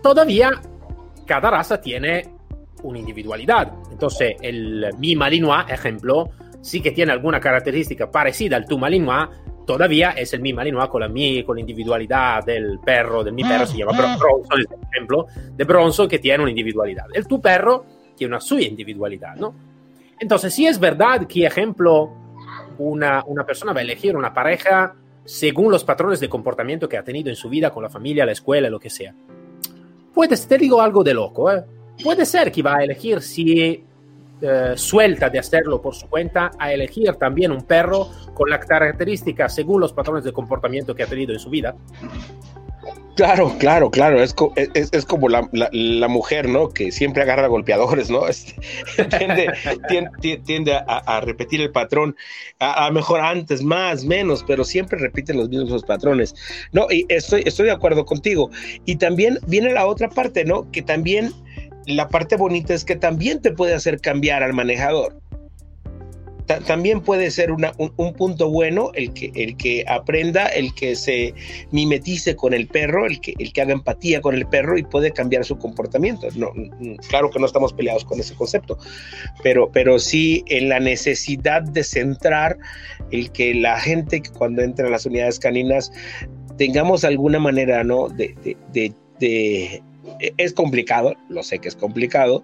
Todavía, 0.01 0.51
cada 1.25 1.51
raza 1.51 1.79
tiene 1.79 2.23
una 2.83 2.97
individualidad. 2.97 3.71
Entonces, 3.91 4.35
el 4.41 4.89
mi 4.97 5.15
Malinois, 5.15 5.69
ejemplo, 5.69 6.29
sí 6.61 6.81
que 6.81 6.91
tiene 6.91 7.11
alguna 7.11 7.39
característica 7.39 8.09
parecida 8.09 8.55
al 8.55 8.65
tu 8.65 8.79
Malinois, 8.79 9.27
todavía 9.67 10.11
es 10.11 10.33
el 10.33 10.41
mi 10.41 10.53
Malinois 10.53 10.89
con 10.89 11.01
la, 11.01 11.07
mi, 11.07 11.43
con 11.43 11.57
la 11.57 11.61
individualidad 11.61 12.43
del 12.43 12.79
perro, 12.79 13.23
del 13.23 13.33
mi 13.33 13.43
perro 13.43 13.67
se 13.67 13.77
llama 13.77 13.91
Bronson, 13.91 14.65
ejemplo, 14.91 15.27
de 15.55 15.63
Bronson 15.63 16.07
que 16.07 16.17
tiene 16.17 16.41
una 16.41 16.49
individualidad. 16.49 17.05
El 17.13 17.27
tu 17.27 17.39
perro 17.39 17.85
tiene 18.15 18.33
una 18.33 18.41
suya 18.41 18.67
individualidad, 18.67 19.35
¿no? 19.35 19.68
Entonces, 20.19 20.53
si 20.53 20.67
es 20.67 20.79
verdad 20.79 21.27
que, 21.27 21.45
ejemplo, 21.45 22.11
una, 22.77 23.23
una 23.25 23.45
persona 23.45 23.73
va 23.73 23.79
a 23.79 23.83
elegir 23.83 24.15
una 24.15 24.33
pareja 24.33 24.95
según 25.25 25.71
los 25.71 25.83
patrones 25.83 26.19
de 26.19 26.27
comportamiento 26.27 26.89
que 26.89 26.97
ha 26.97 27.03
tenido 27.03 27.29
en 27.29 27.35
su 27.35 27.49
vida 27.49 27.69
con 27.69 27.83
la 27.83 27.89
familia, 27.89 28.25
la 28.25 28.31
escuela, 28.31 28.69
lo 28.69 28.79
que 28.79 28.89
sea. 28.89 29.13
Puede, 30.13 30.35
te 30.35 30.57
digo 30.57 30.81
algo 30.81 31.03
de 31.03 31.13
loco, 31.13 31.51
¿eh? 31.51 31.63
puede 32.03 32.25
ser 32.25 32.51
que 32.51 32.63
va 32.63 32.77
a 32.77 32.83
elegir 32.83 33.21
si 33.21 33.83
eh, 34.41 34.73
suelta 34.75 35.29
de 35.29 35.37
hacerlo 35.37 35.81
por 35.81 35.93
su 35.93 36.09
cuenta, 36.09 36.51
a 36.57 36.73
elegir 36.73 37.13
también 37.15 37.51
un 37.51 37.63
perro 37.63 38.09
con 38.33 38.49
las 38.49 38.65
características 38.65 39.53
según 39.53 39.81
los 39.81 39.93
patrones 39.93 40.23
de 40.23 40.31
comportamiento 40.31 40.95
que 40.95 41.03
ha 41.03 41.07
tenido 41.07 41.33
en 41.33 41.39
su 41.39 41.49
vida. 41.49 41.75
Claro, 43.15 43.53
claro, 43.59 43.91
claro. 43.91 44.23
Es, 44.23 44.33
es, 44.55 44.89
es 44.93 45.05
como 45.05 45.27
la, 45.27 45.49
la, 45.51 46.07
mujer, 46.07 46.47
¿no? 46.47 46.69
Que 46.69 46.89
siempre 46.89 47.21
agarra 47.23 47.47
golpeadores, 47.47 48.09
¿no? 48.09 48.25
Este, 48.29 48.55
tiende, 49.89 50.37
tiende, 50.45 50.73
a, 50.73 51.19
repetir 51.19 51.59
el 51.59 51.69
patrón, 51.71 52.15
a, 52.59 52.85
a, 52.85 52.91
mejor 52.91 53.19
antes, 53.19 53.61
más, 53.61 54.05
menos, 54.05 54.45
pero 54.47 54.63
siempre 54.63 54.97
repiten 54.99 55.35
los 55.35 55.49
mismos 55.49 55.83
patrones. 55.83 56.33
No, 56.71 56.87
y 56.89 57.05
estoy, 57.09 57.43
estoy 57.45 57.65
de 57.65 57.73
acuerdo 57.73 58.05
contigo. 58.05 58.51
Y 58.85 58.95
también 58.95 59.37
viene 59.47 59.73
la 59.73 59.85
otra 59.85 60.09
parte, 60.09 60.45
¿no? 60.45 60.71
Que 60.71 60.81
también 60.81 61.33
la 61.87 62.07
parte 62.07 62.37
bonita 62.37 62.73
es 62.73 62.85
que 62.85 62.95
también 62.95 63.41
te 63.41 63.51
puede 63.51 63.73
hacer 63.73 63.99
cambiar 63.99 64.43
al 64.43 64.53
manejador. 64.53 65.19
También 66.57 67.01
puede 67.01 67.29
ser 67.29 67.51
un, 67.51 68.13
punto 68.13 68.49
bueno 68.49 68.91
el 68.95 69.13
que, 69.13 69.31
el 69.35 69.55
que 69.55 69.85
aprenda, 69.87 70.47
el 70.47 70.73
que 70.73 70.95
se 70.95 71.35
mimetice 71.71 72.35
con 72.35 72.53
el 72.53 72.67
perro, 72.67 73.05
el 73.05 73.21
que, 73.21 73.35
el 73.37 73.53
que 73.53 73.61
haga 73.61 73.73
empatía 73.73 74.19
con 74.19 74.33
el 74.33 74.47
perro 74.47 74.77
y 74.77 74.83
puede 74.83 75.11
cambiar 75.11 75.45
su 75.45 75.59
comportamiento. 75.59 76.27
No, 76.35 76.51
claro 77.07 77.29
que 77.29 77.39
no 77.39 77.45
estamos 77.45 77.71
peleados 77.73 78.03
con 78.03 78.19
ese 78.19 78.33
concepto, 78.33 78.79
pero, 79.43 79.69
pero 79.71 79.99
sí 79.99 80.43
en 80.47 80.69
la 80.69 80.79
necesidad 80.79 81.61
de 81.61 81.83
centrar 81.83 82.57
el 83.11 83.31
que 83.31 83.53
la 83.53 83.79
gente 83.79 84.23
cuando 84.35 84.63
entra 84.63 84.87
a 84.87 84.89
las 84.89 85.05
unidades 85.05 85.39
caninas 85.39 85.91
tengamos 86.57 87.03
alguna 87.03 87.39
manera 87.39 87.83
¿no? 87.83 88.09
de, 88.09 88.35
de 88.73 89.81
es 90.37 90.53
complicado, 90.53 91.15
lo 91.29 91.43
sé 91.43 91.59
que 91.59 91.67
es 91.67 91.75
complicado, 91.75 92.43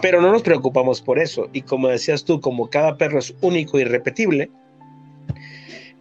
pero 0.00 0.20
no 0.20 0.32
nos 0.32 0.42
preocupamos 0.42 1.00
por 1.00 1.18
eso. 1.18 1.48
Y 1.52 1.62
como 1.62 1.88
decías 1.88 2.24
tú, 2.24 2.40
como 2.40 2.68
cada 2.68 2.96
perro 2.96 3.18
es 3.18 3.34
único 3.40 3.78
y 3.78 3.82
e 3.82 3.84
irrepetible, 3.86 4.50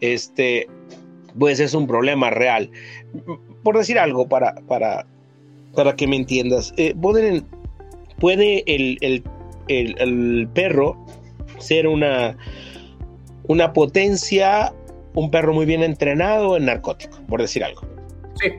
este, 0.01 0.67
pues 1.37 1.59
es 1.59 1.73
un 1.73 1.87
problema 1.87 2.29
real. 2.29 2.69
Por 3.63 3.77
decir 3.77 3.97
algo, 3.97 4.27
para, 4.27 4.55
para, 4.67 5.05
para 5.73 5.95
que 5.95 6.07
me 6.07 6.17
entiendas, 6.17 6.73
eh, 6.77 6.93
puede, 6.99 7.43
puede 8.19 8.63
el, 8.67 8.97
el, 9.01 9.23
el, 9.67 10.47
perro 10.53 10.97
ser 11.59 11.87
una, 11.87 12.37
una 13.47 13.73
potencia, 13.73 14.73
un 15.13 15.31
perro 15.31 15.53
muy 15.53 15.65
bien 15.65 15.83
entrenado 15.83 16.57
en 16.57 16.65
narcótico, 16.65 17.17
por 17.27 17.41
decir 17.41 17.63
algo. 17.63 17.81
Sí. 18.41 18.49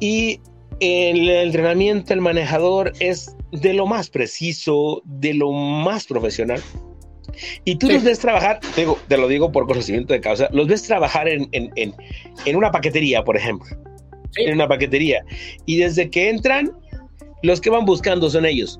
Y 0.00 0.40
el 0.80 1.28
entrenamiento 1.28 2.14
el 2.14 2.20
manejador 2.20 2.92
es 3.00 3.34
de 3.52 3.74
lo 3.74 3.86
más 3.86 4.10
preciso, 4.10 5.02
de 5.04 5.34
lo 5.34 5.52
más 5.52 6.06
profesional. 6.06 6.60
Y 7.64 7.76
tú 7.76 7.88
los 7.88 8.02
ves 8.02 8.18
trabajar, 8.18 8.60
te, 8.74 8.86
te, 9.06 9.16
lo 9.16 9.28
digo 9.28 9.52
por 9.52 9.66
conocimiento 9.66 10.12
de 10.12 10.20
causa, 10.20 10.48
los 10.50 10.66
ves 10.66 10.82
trabajar 10.82 11.28
en, 11.28 11.48
en, 11.52 11.70
en, 11.76 11.94
en 12.46 12.56
una 12.56 12.70
paquetería, 12.70 13.22
por 13.22 13.36
ejemplo. 13.36 13.68
En 14.36 14.54
una 14.54 14.66
paquetería. 14.66 15.24
Y 15.66 15.76
desde 15.76 16.10
que 16.10 16.30
entran, 16.30 16.72
los 17.42 17.60
que 17.60 17.70
van 17.70 17.84
buscando 17.84 18.28
son 18.30 18.46
ellos. 18.46 18.78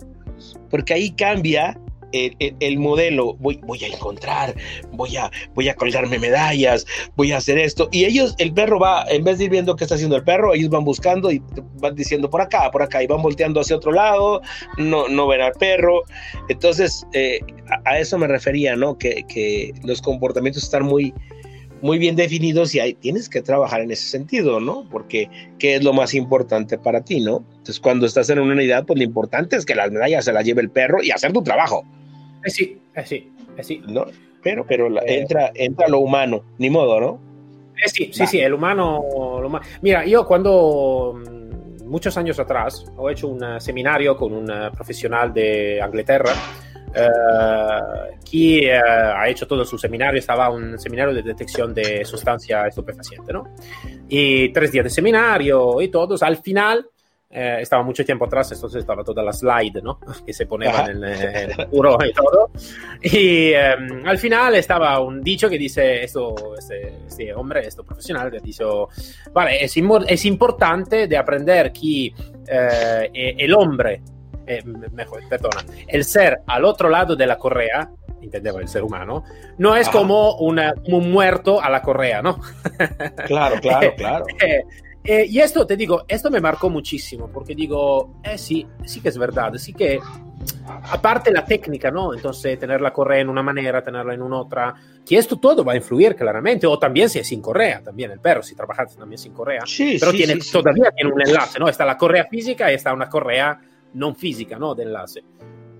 Porque 0.70 0.94
ahí 0.94 1.10
cambia 1.12 1.78
el, 2.12 2.78
modelo, 2.78 3.34
voy, 3.34 3.60
voy, 3.64 3.84
a 3.84 3.88
encontrar, 3.88 4.54
voy 4.92 5.16
a, 5.16 5.30
voy 5.54 5.68
a 5.68 5.74
colgarme 5.74 6.18
medallas, 6.18 6.86
voy 7.16 7.32
a 7.32 7.38
hacer 7.38 7.58
esto. 7.58 7.88
Y 7.92 8.04
ellos, 8.04 8.34
el 8.38 8.52
perro 8.52 8.78
va, 8.78 9.04
en 9.08 9.24
vez 9.24 9.38
de 9.38 9.44
ir 9.44 9.50
viendo 9.50 9.76
qué 9.76 9.84
está 9.84 9.96
haciendo 9.96 10.16
el 10.16 10.24
perro, 10.24 10.54
ellos 10.54 10.70
van 10.70 10.84
buscando 10.84 11.30
y 11.30 11.42
van 11.80 11.94
diciendo 11.94 12.30
por 12.30 12.40
acá, 12.40 12.70
por 12.70 12.82
acá, 12.82 13.02
y 13.02 13.06
van 13.06 13.22
volteando 13.22 13.60
hacia 13.60 13.76
otro 13.76 13.92
lado, 13.92 14.40
no, 14.76 15.08
no 15.08 15.26
ven 15.26 15.40
al 15.40 15.52
perro. 15.52 16.02
Entonces, 16.48 17.06
eh, 17.12 17.40
a, 17.84 17.98
eso 17.98 18.18
me 18.18 18.26
refería, 18.26 18.76
¿no? 18.76 18.96
Que, 18.98 19.24
que, 19.28 19.72
los 19.84 20.02
comportamientos 20.02 20.62
están 20.64 20.84
muy, 20.84 21.14
muy 21.82 21.98
bien 21.98 22.16
definidos 22.16 22.74
y 22.74 22.80
ahí 22.80 22.94
tienes 22.94 23.28
que 23.28 23.42
trabajar 23.42 23.80
en 23.80 23.90
ese 23.90 24.08
sentido, 24.08 24.60
¿no? 24.60 24.88
Porque 24.90 25.28
qué 25.58 25.76
es 25.76 25.84
lo 25.84 25.92
más 25.92 26.14
importante 26.14 26.78
para 26.78 27.02
ti, 27.02 27.20
¿no? 27.20 27.44
Entonces, 27.50 27.80
cuando 27.80 28.06
estás 28.06 28.30
en 28.30 28.38
una 28.40 28.54
unidad, 28.54 28.86
pues 28.86 28.98
lo 28.98 29.04
importante 29.04 29.56
es 29.56 29.64
que 29.64 29.74
las 29.74 29.90
medallas 29.90 30.24
se 30.24 30.32
las 30.32 30.44
lleve 30.44 30.62
el 30.62 30.70
perro 30.70 31.02
y 31.02 31.10
hacer 31.10 31.32
tu 31.32 31.42
trabajo. 31.42 31.84
Eh, 32.44 32.50
sí, 32.50 32.80
eh, 32.94 33.04
sí, 33.04 33.32
eh, 33.56 33.62
sí. 33.62 33.82
¿No? 33.86 34.06
Pero, 34.42 34.64
pero 34.66 34.88
entra, 35.04 35.50
entra 35.54 35.88
lo 35.88 35.98
humano, 35.98 36.44
ni 36.58 36.70
modo, 36.70 37.00
¿no? 37.00 37.20
sí, 37.86 38.10
sí, 38.12 38.26
sí, 38.26 38.40
el 38.40 38.54
humano, 38.54 39.00
Mira, 39.82 40.04
yo 40.04 40.26
cuando 40.26 41.14
mm, 41.14 41.86
muchos 41.86 42.16
años 42.16 42.38
atrás 42.38 42.84
he 43.08 43.12
hecho 43.12 43.28
un 43.28 43.60
seminario 43.60 44.16
con 44.16 44.32
un 44.32 44.46
profesional 44.72 45.32
de 45.32 45.80
Inglaterra 45.84 46.32
que 48.28 48.72
ha 48.74 49.28
hecho 49.28 49.46
todo 49.46 49.64
su 49.64 49.78
seminario, 49.78 50.18
estaba 50.18 50.50
un 50.50 50.78
seminario 50.78 51.14
de 51.14 51.22
detección 51.22 51.74
de 51.74 52.04
sustancia 52.04 52.66
estupefaciente, 52.66 53.32
¿no? 53.32 53.54
Y 54.08 54.52
tres 54.52 54.72
días 54.72 54.84
de 54.84 54.90
seminario 54.90 55.80
y 55.80 55.88
todos, 55.88 56.22
al 56.22 56.38
final 56.38 56.88
eh, 57.30 57.58
estaba 57.60 57.82
mucho 57.82 58.06
tiempo 58.06 58.24
atrás, 58.24 58.50
entonces 58.52 58.80
estaba 58.80 59.04
toda 59.04 59.22
la 59.22 59.32
slide, 59.32 59.82
¿no? 59.82 60.00
Que 60.26 60.32
se 60.32 60.46
ponían 60.46 60.90
en, 60.90 61.04
el 61.04 61.68
muro 61.70 61.98
y 62.04 62.12
todo. 62.12 62.50
Y 63.02 63.52
um, 63.52 64.06
al 64.06 64.16
final 64.18 64.54
estaba 64.54 64.98
un 65.00 65.22
dicho 65.22 65.48
que 65.48 65.58
dice, 65.58 66.02
esto, 66.04 66.34
este, 66.56 67.04
este 67.06 67.34
hombre, 67.34 67.66
este 67.66 67.82
profesional, 67.82 68.30
que 68.30 68.38
dice, 68.40 68.64
vale, 69.32 69.62
es, 69.62 69.76
es 69.76 70.24
importante 70.24 71.06
de 71.06 71.16
aprender 71.18 71.70
que 71.70 72.06
eh, 72.06 73.10
e, 73.12 73.34
el 73.38 73.52
hombre, 73.54 74.00
eh, 74.46 74.62
mejor, 74.64 75.20
perdona, 75.28 75.64
el 75.86 76.04
ser 76.04 76.40
al 76.46 76.64
otro 76.64 76.88
lado 76.88 77.14
de 77.14 77.26
la 77.26 77.36
correa, 77.36 77.90
entendeva 78.22 78.60
el 78.60 78.68
ser 78.68 78.82
humano, 78.82 79.22
no 79.58 79.76
es 79.76 79.88
como, 79.90 80.36
una, 80.36 80.72
un 80.86 81.10
muerto 81.10 81.60
a 81.60 81.68
la 81.68 81.82
correa, 81.82 82.22
¿no? 82.22 82.40
Claro, 83.26 83.56
claro, 83.60 83.94
claro. 83.96 84.24
Eh, 85.04 85.26
y 85.26 85.38
esto, 85.40 85.66
te 85.66 85.76
digo, 85.76 86.04
esto 86.06 86.30
me 86.30 86.40
marcó 86.40 86.68
muchísimo, 86.68 87.30
porque 87.32 87.54
digo, 87.54 88.20
eh 88.22 88.36
sí, 88.36 88.66
sí 88.84 89.00
que 89.00 89.08
es 89.08 89.16
verdad, 89.16 89.54
sí 89.54 89.72
que, 89.72 90.00
aparte 90.90 91.30
la 91.30 91.44
técnica, 91.44 91.90
¿no? 91.90 92.12
Entonces, 92.12 92.58
tener 92.58 92.80
la 92.80 92.92
correa 92.92 93.20
en 93.20 93.28
una 93.28 93.42
manera, 93.42 93.82
tenerla 93.82 94.14
en 94.14 94.22
una 94.22 94.38
otra, 94.40 94.74
que 95.06 95.16
esto 95.16 95.38
todo 95.38 95.64
va 95.64 95.72
a 95.72 95.76
influir 95.76 96.14
claramente, 96.14 96.66
o 96.66 96.78
también 96.78 97.08
si 97.08 97.18
es 97.18 97.26
sin 97.26 97.40
correa, 97.40 97.82
también 97.82 98.10
el 98.10 98.20
perro, 98.20 98.42
si 98.42 98.54
trabajas 98.54 98.96
también 98.96 99.18
sin 99.18 99.32
correa, 99.32 99.62
sí, 99.66 99.96
pero 99.98 100.12
sí, 100.12 100.18
tiene, 100.18 100.40
sí, 100.40 100.52
todavía 100.52 100.90
tiene 100.90 101.12
un 101.12 101.20
enlace, 101.20 101.58
¿no? 101.58 101.68
Está 101.68 101.84
la 101.84 101.96
correa 101.96 102.26
física 102.26 102.70
y 102.70 102.74
está 102.74 102.92
una 102.92 103.08
correa 103.08 103.58
no 103.94 104.14
física, 104.14 104.58
¿no? 104.58 104.74
De 104.74 104.82
enlace. 104.82 105.22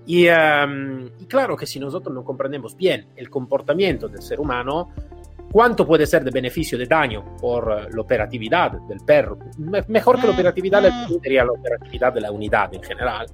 Y, 0.05 0.27
um, 0.27 1.05
y 1.19 1.25
claro 1.27 1.55
que 1.55 1.67
si 1.67 1.79
nosotros 1.79 2.13
no 2.15 2.23
comprendemos 2.23 2.75
bien 2.75 3.09
el 3.15 3.29
comportamiento 3.29 4.07
del 4.07 4.23
ser 4.23 4.39
humano, 4.39 4.89
cuánto 5.51 5.85
puede 5.85 6.05
ser 6.05 6.23
de 6.23 6.31
beneficio 6.31 6.77
de 6.77 6.85
daño 6.85 7.35
por 7.37 7.71
eh, 7.71 7.87
la 7.91 8.01
operatividad 8.01 8.71
del 8.71 8.99
perro. 8.99 9.37
mejor 9.87 10.19
que 10.19 10.27
la 10.27 10.33
operatividad 10.33 10.81
del 10.81 10.91
perro 10.91 11.19
sería 11.21 11.43
la 11.43 11.51
operatividad 11.51 12.13
de 12.13 12.21
la 12.21 12.31
unidad 12.31 12.73
en 12.73 12.83
general. 12.83 13.27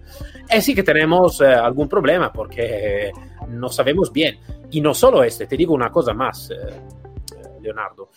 Es 0.49 0.65
sí 0.65 0.73
que 0.73 0.83
tenemos 0.83 1.41
eh, 1.41 1.45
algún 1.45 1.87
problema 1.87 2.31
porque 2.31 3.11
no 3.49 3.69
sabemos 3.69 4.11
bien. 4.11 4.39
Y 4.71 4.81
no 4.81 4.93
solo 4.93 5.23
este, 5.23 5.47
te 5.47 5.57
digo 5.57 5.73
una 5.73 5.91
cosa 5.91 6.13
más, 6.13 6.49
eh, 6.51 7.61
Leonardo. 7.61 8.09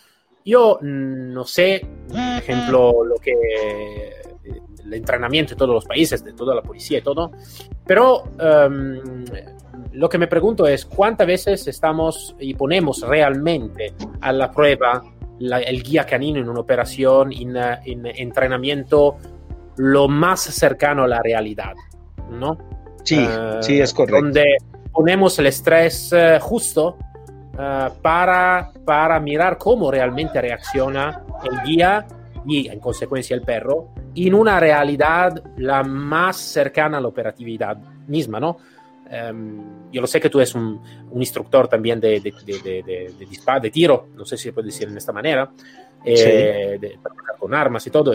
Yo 0.45 0.79
mm, 0.81 1.33
no 1.33 1.43
sé, 1.45 1.85
por 2.07 2.17
ejemplo, 2.17 3.03
lo 3.03 3.15
que 3.15 3.33
el 4.89 4.93
entrenamiento 4.93 5.53
de 5.53 5.57
todos 5.57 5.75
los 5.75 5.85
países, 5.85 6.23
de 6.23 6.33
toda 6.33 6.55
la 6.55 6.61
policía 6.61 6.97
y 6.97 7.01
todo, 7.01 7.31
pero 7.85 8.23
um, 8.23 9.25
lo 9.91 10.09
que 10.09 10.17
me 10.17 10.27
pregunto 10.27 10.67
es 10.67 10.85
cuántas 10.85 11.27
veces 11.27 11.67
estamos 11.67 12.35
y 12.39 12.53
ponemos 12.53 13.01
realmente 13.01 13.93
a 14.21 14.31
la 14.31 14.51
prueba 14.51 15.03
el 15.39 15.83
guía 15.83 16.05
canino 16.05 16.39
en 16.39 16.49
una 16.49 16.59
operación, 16.59 17.31
en, 17.31 18.05
entrenamiento 18.05 19.17
lo 19.77 20.07
más 20.07 20.41
cercano 20.41 21.03
a 21.03 21.07
la 21.07 21.21
realidad, 21.21 21.73
¿no? 22.29 22.57
Sí, 23.03 23.19
uh, 23.19 23.63
sí, 23.63 23.79
es 23.79 23.93
correcto. 23.93 24.21
Donde 24.21 24.57
ponemos 24.91 25.39
el 25.39 25.47
estrés 25.47 26.11
uh, 26.11 26.39
justo 26.41 26.97
uh, 27.53 28.01
para, 28.01 28.71
para 28.85 29.19
mirar 29.21 29.57
cómo 29.57 29.89
realmente 29.89 30.41
reacciona 30.41 31.23
el 31.49 31.61
guía 31.63 32.05
y 32.45 32.67
en 32.67 32.79
consecuencia 32.79 33.35
el 33.35 33.41
perro 33.41 33.89
en 34.15 34.33
una 34.33 34.59
realidad 34.59 35.41
la 35.57 35.83
más 35.83 36.37
cercana 36.37 36.97
a 36.97 37.01
la 37.01 37.07
operatividad 37.07 37.77
misma, 38.07 38.39
¿no? 38.39 38.57
Um, 39.11 39.91
yo 39.91 40.01
lo 40.01 40.07
sé 40.07 40.21
que 40.21 40.29
tú 40.29 40.37
eres 40.37 40.53
un, 40.53 40.79
un 41.09 41.19
instructor 41.19 41.67
también 41.67 41.99
de, 41.99 42.19
de, 42.19 42.31
de, 42.45 42.83
de, 43.17 43.25
disparo, 43.25 43.59
de 43.59 43.71
tiro, 43.71 44.09
no 44.15 44.23
sé 44.23 44.37
si 44.37 44.43
se 44.43 44.53
puede 44.53 44.67
decir 44.67 44.87
en 44.87 44.97
esta 44.97 45.11
manera, 45.11 45.49
eh, 46.05 46.77
sí. 46.79 46.79
de, 46.79 46.99
con 47.39 47.55
armas 47.55 47.87
y 47.87 47.89
todo. 47.89 48.13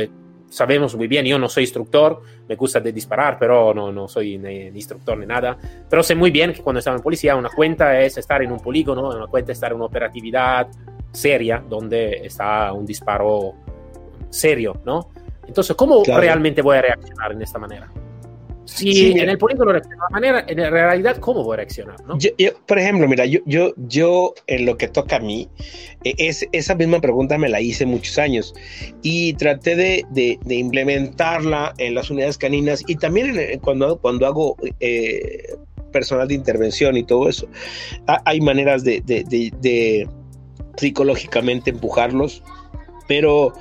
sabemos 0.49 0.95
muy 0.95 1.09
bien, 1.09 1.27
yo 1.27 1.37
no 1.37 1.49
soy 1.49 1.65
instructor, 1.65 2.23
me 2.49 2.55
gusta 2.55 2.79
de 2.79 2.93
disparar, 2.93 3.39
pero 3.41 3.75
no, 3.75 3.91
no 3.91 4.07
soy 4.07 4.39
ni, 4.39 4.71
ni, 4.71 4.79
instructor 4.79 5.19
ni 5.19 5.27
nada. 5.27 5.59
Pero 5.91 6.03
sé 6.05 6.15
muy 6.15 6.31
bien 6.31 6.53
que 6.53 6.63
cuando 6.63 6.79
estaba 6.79 6.97
en 6.97 7.03
policía, 7.03 7.35
una 7.35 7.51
cuenta 7.51 8.01
es 8.01 8.17
estar 8.17 8.41
en 8.43 8.53
un 8.53 8.61
polígono, 8.61 9.09
una 9.09 9.27
cuenta 9.27 9.51
es 9.51 9.57
estar 9.57 9.73
en 9.73 9.77
una 9.77 9.87
operatividad 9.87 10.69
seria, 11.11 11.61
donde 11.69 12.25
está 12.25 12.73
un 12.73 12.87
disparo 12.87 13.55
serio, 14.31 14.81
¿no? 14.85 15.11
Entonces, 15.47 15.75
¿cómo 15.75 16.03
claro. 16.03 16.21
realmente 16.21 16.63
voy 16.63 16.77
a 16.77 16.83
reaccionar 16.83 17.33
en 17.33 17.43
esta 17.43 17.59
manera? 17.59 17.91
Si 18.65 18.93
sí, 18.93 19.13
en 19.13 19.29
el 19.29 19.39
polígono 19.39 19.73
reacciona 19.73 20.05
de 20.09 20.13
manera, 20.13 20.45
en 20.49 20.57
realidad, 20.57 21.19
¿cómo 21.19 21.45
voy 21.45 21.55
a 21.55 21.57
reaccionar? 21.59 21.97
¿no? 22.07 22.19
Yo, 22.19 22.31
yo, 22.39 22.51
por 22.67 22.79
ejemplo, 22.79 23.07
mira, 23.07 23.27
yo, 23.27 23.41
yo, 23.47 23.75
yo 23.77 24.35
en 24.47 24.65
lo 24.65 24.77
que 24.77 24.89
toca 24.89 25.17
a 25.17 25.21
mí, 25.21 25.49
eh, 26.05 26.15
es, 26.19 26.47
esa 26.53 26.75
misma 26.75 27.01
pregunta 27.01 27.37
me 27.37 27.49
la 27.49 27.61
hice 27.61 27.85
muchos 27.85 28.19
años 28.19 28.55
y 29.03 29.35
traté 29.35 29.77
de, 29.77 30.05
de, 30.11 30.39
de 30.45 30.55
implementarla 30.55 31.75
en 31.79 31.95
las 31.95 32.11
unidades 32.11 32.39
caninas 32.39 32.83
y 32.87 32.97
también 32.97 33.39
en, 33.39 33.61
cuando, 33.61 33.99
cuando 33.99 34.27
hago 34.27 34.57
eh, 34.81 35.55
personal 35.93 36.27
de 36.29 36.35
intervención 36.35 36.97
y 36.97 37.05
todo 37.05 37.29
eso. 37.29 37.47
Hay 38.25 38.41
maneras 38.41 38.83
de, 38.83 39.01
de 39.03 40.09
psicológicamente 40.77 41.71
empujarlos, 41.71 42.43
pero 43.07 43.53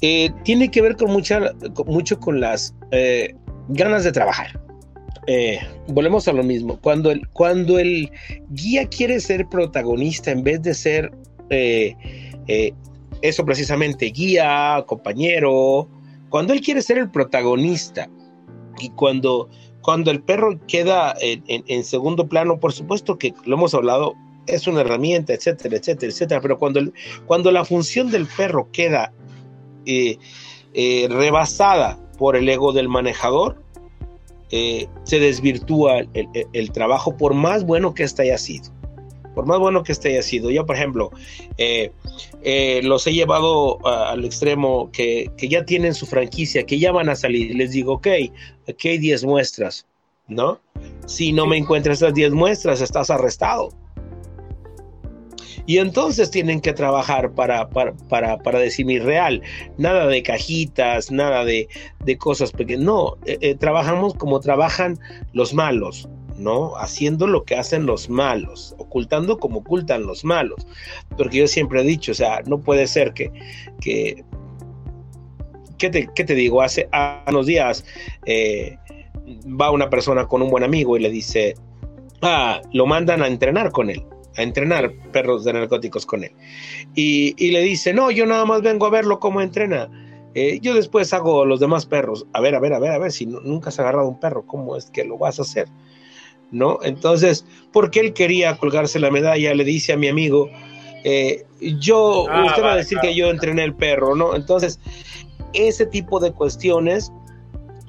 eh, 0.00 0.30
tiene 0.42 0.70
que 0.70 0.82
ver 0.82 0.96
con, 0.96 1.12
mucha, 1.12 1.52
con 1.74 1.86
mucho 1.86 2.18
con 2.18 2.40
las 2.40 2.74
eh, 2.90 3.36
ganas 3.68 4.04
de 4.04 4.12
trabajar. 4.12 4.60
Eh, 5.26 5.60
volvemos 5.88 6.26
a 6.26 6.32
lo 6.32 6.42
mismo. 6.42 6.78
Cuando 6.80 7.10
el, 7.10 7.28
cuando 7.28 7.78
el 7.78 8.10
guía 8.50 8.88
quiere 8.88 9.20
ser 9.20 9.48
protagonista 9.48 10.30
en 10.30 10.42
vez 10.42 10.62
de 10.62 10.74
ser 10.74 11.12
eh, 11.50 11.94
eh, 12.48 12.72
eso 13.20 13.44
precisamente, 13.44 14.06
guía, 14.06 14.82
compañero, 14.86 15.88
cuando 16.28 16.52
él 16.52 16.60
quiere 16.60 16.82
ser 16.82 16.98
el 16.98 17.10
protagonista 17.10 18.08
y 18.80 18.90
cuando, 18.90 19.48
cuando 19.80 20.10
el 20.10 20.22
perro 20.22 20.58
queda 20.66 21.14
en, 21.20 21.84
segundo 21.84 22.26
plano, 22.26 22.58
por 22.58 22.72
supuesto 22.72 23.16
que 23.16 23.32
lo 23.44 23.54
hemos 23.56 23.74
hablado, 23.74 24.14
es 24.48 24.66
una 24.66 24.80
herramienta, 24.80 25.34
etcétera, 25.34 25.76
etcétera, 25.76 26.10
etcétera, 26.10 26.40
pero 26.40 26.58
cuando, 26.58 26.80
cuando 27.26 27.52
la 27.52 27.64
función 27.64 28.10
del 28.10 28.26
perro 28.26 28.68
queda 28.72 29.12
rebasada 30.74 32.01
por 32.18 32.36
el 32.36 32.48
ego 32.48 32.72
del 32.72 32.88
manejador, 32.88 33.62
eh, 34.50 34.86
se 35.04 35.18
desvirtúa 35.18 36.00
el, 36.00 36.08
el, 36.14 36.46
el, 36.52 36.72
trabajo 36.72 37.16
por 37.16 37.32
más 37.32 37.64
bueno 37.64 37.94
que 37.94 38.02
éste 38.02 38.22
haya 38.22 38.38
sido. 38.38 38.70
Por 39.34 39.46
más 39.46 39.58
bueno 39.58 39.82
que 39.82 39.92
este 39.92 40.10
haya 40.10 40.22
sido. 40.22 40.50
Yo, 40.50 40.66
por 40.66 40.76
ejemplo, 40.76 41.10
eh, 41.56 41.90
eh, 42.42 42.80
los 42.82 43.06
he 43.06 43.12
llevado 43.14 43.84
al 43.86 44.24
extremo 44.24 44.90
que, 44.92 45.30
que, 45.36 45.48
ya 45.48 45.64
tienen 45.64 45.94
su 45.94 46.06
franquicia, 46.06 46.64
que 46.64 46.78
ya 46.78 46.92
van 46.92 47.08
a 47.08 47.16
salir. 47.16 47.54
Les 47.54 47.70
digo, 47.72 47.94
ok, 47.94 48.08
aquí 48.68 48.88
hay 48.88 48.98
10 48.98 49.24
muestras, 49.24 49.86
¿no? 50.28 50.60
Si 51.06 51.32
no 51.32 51.46
me 51.46 51.56
encuentras 51.56 51.98
esas 51.98 52.14
10 52.14 52.32
muestras, 52.32 52.80
estás 52.80 53.08
arrestado. 53.10 53.70
Y 55.66 55.78
entonces 55.78 56.30
tienen 56.30 56.60
que 56.60 56.72
trabajar 56.72 57.32
para, 57.32 57.68
para, 57.68 57.94
para, 58.08 58.38
para 58.38 58.58
decir 58.58 58.86
mi 58.86 58.98
real, 58.98 59.42
nada 59.78 60.06
de 60.06 60.22
cajitas, 60.22 61.10
nada 61.10 61.44
de, 61.44 61.68
de 62.04 62.18
cosas 62.18 62.50
pequeñas. 62.52 62.84
No, 62.84 63.16
eh, 63.26 63.38
eh, 63.40 63.54
trabajamos 63.54 64.14
como 64.14 64.40
trabajan 64.40 64.98
los 65.32 65.54
malos, 65.54 66.08
¿no? 66.36 66.76
Haciendo 66.76 67.26
lo 67.26 67.44
que 67.44 67.56
hacen 67.56 67.86
los 67.86 68.10
malos, 68.10 68.74
ocultando 68.78 69.38
como 69.38 69.60
ocultan 69.60 70.04
los 70.04 70.24
malos. 70.24 70.66
Porque 71.16 71.38
yo 71.38 71.46
siempre 71.46 71.80
he 71.80 71.84
dicho, 71.84 72.12
o 72.12 72.16
sea, 72.16 72.42
no 72.46 72.60
puede 72.60 72.86
ser 72.88 73.12
que, 73.12 73.30
que 73.80 74.24
¿qué 75.78 75.90
te, 75.90 76.08
qué 76.14 76.24
te 76.24 76.34
digo? 76.34 76.60
Hace 76.60 76.88
unos 77.28 77.46
días 77.46 77.84
eh, 78.26 78.78
va 79.48 79.70
una 79.70 79.90
persona 79.90 80.26
con 80.26 80.42
un 80.42 80.50
buen 80.50 80.64
amigo 80.64 80.96
y 80.96 81.00
le 81.00 81.10
dice, 81.10 81.54
ah, 82.20 82.60
lo 82.72 82.86
mandan 82.86 83.22
a 83.22 83.28
entrenar 83.28 83.70
con 83.70 83.90
él 83.90 84.04
a 84.36 84.42
entrenar 84.42 84.92
perros 85.12 85.44
de 85.44 85.52
narcóticos 85.52 86.06
con 86.06 86.24
él. 86.24 86.32
Y, 86.94 87.34
y, 87.36 87.50
le 87.50 87.60
dice, 87.60 87.92
no, 87.92 88.10
yo 88.10 88.26
nada 88.26 88.44
más 88.44 88.62
vengo 88.62 88.86
a 88.86 88.90
verlo 88.90 89.20
cómo 89.20 89.40
entrena. 89.40 89.88
Eh, 90.34 90.60
yo 90.60 90.74
después 90.74 91.12
hago 91.12 91.44
los 91.44 91.60
demás 91.60 91.86
perros. 91.86 92.26
A 92.32 92.40
ver, 92.40 92.54
a 92.54 92.60
ver, 92.60 92.72
a 92.72 92.78
ver, 92.78 92.92
a 92.92 92.98
ver, 92.98 93.12
si 93.12 93.26
no, 93.26 93.40
nunca 93.40 93.68
has 93.68 93.78
agarrado 93.78 94.08
un 94.08 94.18
perro, 94.18 94.46
¿cómo 94.46 94.76
es 94.76 94.86
que 94.86 95.04
lo 95.04 95.18
vas 95.18 95.38
a 95.38 95.42
hacer? 95.42 95.68
¿No? 96.50 96.78
Entonces, 96.82 97.44
porque 97.72 98.00
él 98.00 98.12
quería 98.12 98.56
colgarse 98.56 98.98
la 98.98 99.10
medalla, 99.10 99.54
le 99.54 99.64
dice 99.64 99.92
a 99.92 99.96
mi 99.96 100.08
amigo, 100.08 100.50
eh, 101.04 101.44
yo, 101.60 102.26
ah, 102.30 102.44
usted 102.46 102.62
vale, 102.62 102.66
va 102.66 102.72
a 102.72 102.76
decir 102.76 102.98
claro. 102.98 103.08
que 103.08 103.14
yo 103.14 103.30
entrené 103.30 103.64
el 103.64 103.74
perro, 103.74 104.14
¿no? 104.14 104.34
Entonces, 104.34 104.80
ese 105.52 105.86
tipo 105.86 106.20
de 106.20 106.32
cuestiones 106.32 107.12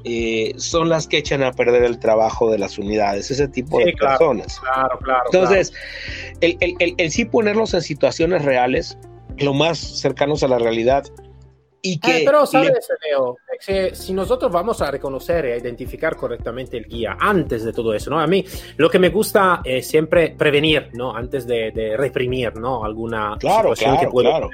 eh, 0.03 0.53
son 0.57 0.89
las 0.89 1.07
que 1.07 1.17
echan 1.17 1.43
a 1.43 1.51
perder 1.51 1.83
el 1.83 1.99
trabajo 1.99 2.51
de 2.51 2.57
las 2.57 2.77
unidades, 2.77 3.31
ese 3.31 3.47
tipo 3.47 3.79
sí, 3.79 3.85
de 3.85 3.93
claro, 3.93 4.17
personas. 4.17 4.59
Claro, 4.59 4.99
claro. 4.99 5.23
Entonces, 5.31 5.71
claro. 5.71 6.37
El, 6.41 6.57
el, 6.59 6.75
el, 6.79 6.95
el, 6.97 7.11
sí 7.11 7.25
ponerlos 7.25 7.73
en 7.73 7.81
situaciones 7.81 8.43
reales, 8.43 8.97
lo 9.37 9.53
más 9.53 9.77
cercanos 9.77 10.43
a 10.43 10.47
la 10.47 10.59
realidad. 10.59 11.05
Y 11.85 11.99
que 11.99 12.19
eh, 12.19 12.23
pero 12.25 12.45
sabes, 12.45 12.71
le... 12.71 13.09
Leo, 13.09 13.35
que 13.65 13.93
si 13.93 14.13
nosotros 14.13 14.49
vamos 14.49 14.81
a 14.81 14.89
reconocer 14.89 15.45
e 15.45 15.57
identificar 15.57 16.15
correctamente 16.15 16.77
el 16.77 16.85
guía 16.85 17.17
antes 17.19 17.65
de 17.65 17.73
todo 17.73 17.93
eso, 17.93 18.09
¿no? 18.09 18.21
A 18.21 18.27
mí 18.27 18.45
lo 18.77 18.89
que 18.89 18.99
me 18.99 19.09
gusta 19.09 19.61
es 19.65 19.85
siempre 19.85 20.33
prevenir, 20.37 20.91
¿no? 20.93 21.13
Antes 21.13 21.45
de, 21.45 21.71
de 21.71 21.97
reprimir, 21.97 22.55
¿no? 22.55 22.85
Alguna 22.85 23.35
claro, 23.37 23.75
situación 23.75 23.91
claro, 23.91 24.07
que 24.07 24.11
puede 24.11 24.29
claro. 24.29 24.49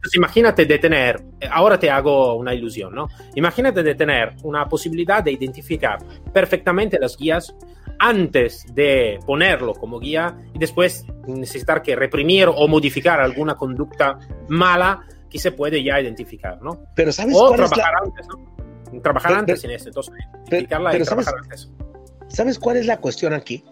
Entonces, 0.00 0.16
imagínate 0.16 0.64
de 0.64 0.78
tener, 0.78 1.22
ahora 1.50 1.78
te 1.78 1.90
hago 1.90 2.34
una 2.36 2.54
ilusión, 2.54 2.94
¿no? 2.94 3.10
Imagínate 3.34 3.82
de 3.82 3.94
tener 3.94 4.32
una 4.44 4.66
posibilidad 4.66 5.22
de 5.22 5.32
identificar 5.32 5.98
perfectamente 6.32 6.98
las 6.98 7.18
guías 7.18 7.54
antes 7.98 8.64
de 8.74 9.18
ponerlo 9.26 9.74
como 9.74 10.00
guía 10.00 10.38
y 10.54 10.58
después 10.58 11.04
necesitar 11.26 11.82
que 11.82 11.94
reprimir 11.94 12.48
o 12.48 12.66
modificar 12.66 13.20
alguna 13.20 13.56
conducta 13.56 14.18
mala 14.48 15.02
que 15.28 15.38
se 15.38 15.52
puede 15.52 15.84
ya 15.84 16.00
identificar, 16.00 16.62
¿no? 16.62 16.86
Pero 16.94 17.12
¿sabes 17.12 17.36
o 17.36 17.48
cuál 17.48 17.56
trabajar 17.56 17.78
es 17.78 17.92
la... 17.92 17.98
antes, 18.02 18.26
¿no? 18.28 19.02
Trabajar 19.02 19.30
pero, 19.32 19.40
antes 19.40 19.64
en 19.64 19.70
esto, 19.72 19.88
entonces 19.90 20.14
identificarla 20.14 20.92
pero, 20.92 21.04
pero 21.04 21.04
y 21.04 21.06
trabajar 21.06 21.34
¿sabes, 21.34 21.68
antes. 21.68 22.34
¿Sabes 22.34 22.58
cuál 22.58 22.78
es 22.78 22.86
la 22.86 22.96
cuestión 22.96 23.34
aquí? 23.34 23.62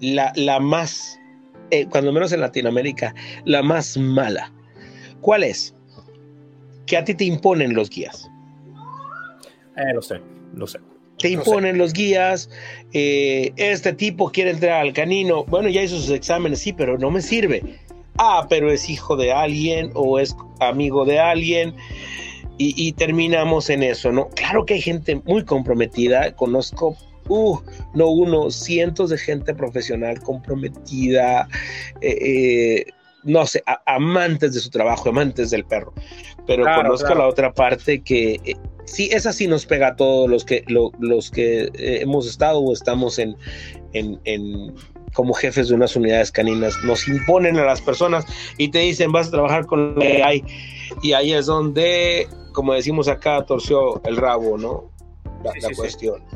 La, 0.00 0.32
la 0.34 0.58
más, 0.58 1.20
eh, 1.70 1.86
cuando 1.86 2.12
menos 2.12 2.32
en 2.32 2.40
Latinoamérica, 2.40 3.14
la 3.44 3.62
más 3.62 3.96
mala 3.96 4.52
¿Cuál 5.20 5.44
es? 5.44 5.74
Que 6.86 6.96
a 6.96 7.04
ti 7.04 7.14
te 7.14 7.24
imponen 7.24 7.74
los 7.74 7.90
guías. 7.90 8.30
Eh, 9.76 9.92
lo 9.94 10.02
sé, 10.02 10.20
lo 10.54 10.66
sé. 10.66 10.78
Te 11.18 11.30
imponen 11.30 11.78
los 11.78 11.92
guías, 11.94 12.50
eh, 12.92 13.50
este 13.56 13.94
tipo 13.94 14.30
quiere 14.30 14.50
entrar 14.50 14.82
al 14.82 14.92
canino, 14.92 15.44
bueno, 15.44 15.68
ya 15.70 15.82
hizo 15.82 15.96
sus 15.96 16.10
exámenes, 16.10 16.60
sí, 16.60 16.74
pero 16.74 16.98
no 16.98 17.10
me 17.10 17.22
sirve. 17.22 17.62
Ah, 18.18 18.46
pero 18.48 18.70
es 18.70 18.88
hijo 18.90 19.16
de 19.16 19.32
alguien 19.32 19.90
o 19.94 20.18
es 20.18 20.36
amigo 20.60 21.04
de 21.06 21.18
alguien 21.18 21.74
y, 22.58 22.74
y 22.76 22.92
terminamos 22.92 23.70
en 23.70 23.82
eso, 23.82 24.12
¿no? 24.12 24.28
Claro 24.30 24.66
que 24.66 24.74
hay 24.74 24.82
gente 24.82 25.16
muy 25.24 25.44
comprometida, 25.44 26.34
conozco 26.36 26.96
uh, 27.28 27.58
no 27.94 28.08
uno, 28.08 28.50
cientos 28.50 29.10
de 29.10 29.18
gente 29.18 29.54
profesional 29.54 30.20
comprometida, 30.20 31.48
eh, 32.00 32.18
eh, 32.20 32.84
no 33.26 33.44
sé, 33.46 33.62
a, 33.66 33.82
amantes 33.86 34.54
de 34.54 34.60
su 34.60 34.70
trabajo, 34.70 35.10
amantes 35.10 35.50
del 35.50 35.64
perro. 35.64 35.92
Pero 36.46 36.62
claro, 36.62 36.82
conozco 36.82 37.06
claro. 37.06 37.22
la 37.22 37.28
otra 37.28 37.52
parte 37.52 38.00
que 38.02 38.40
eh, 38.44 38.54
sí, 38.84 39.10
esa 39.12 39.32
sí 39.32 39.46
nos 39.46 39.66
pega 39.66 39.88
a 39.88 39.96
todos 39.96 40.30
los 40.30 40.44
que, 40.44 40.64
lo, 40.68 40.92
los 40.98 41.30
que 41.30 41.64
eh, 41.74 42.00
hemos 42.00 42.26
estado 42.26 42.60
o 42.60 42.72
estamos 42.72 43.18
en, 43.18 43.36
en, 43.92 44.18
en, 44.24 44.74
como 45.12 45.34
jefes 45.34 45.68
de 45.68 45.74
unas 45.74 45.96
unidades 45.96 46.30
caninas. 46.30 46.74
Nos 46.84 47.06
imponen 47.08 47.58
a 47.58 47.64
las 47.64 47.80
personas 47.80 48.24
y 48.56 48.70
te 48.70 48.78
dicen, 48.78 49.12
vas 49.12 49.28
a 49.28 49.32
trabajar 49.32 49.66
con 49.66 49.94
lo 49.94 50.00
que 50.00 50.22
hay. 50.22 50.44
Y 51.02 51.12
ahí 51.12 51.32
es 51.32 51.46
donde, 51.46 52.28
como 52.52 52.72
decimos 52.74 53.08
acá, 53.08 53.44
torció 53.44 54.00
el 54.04 54.16
rabo, 54.16 54.56
¿no? 54.56 54.90
La, 55.44 55.52
sí, 55.52 55.60
la 55.60 55.68
sí, 55.68 55.74
cuestión. 55.74 56.22
Sí. 56.30 56.35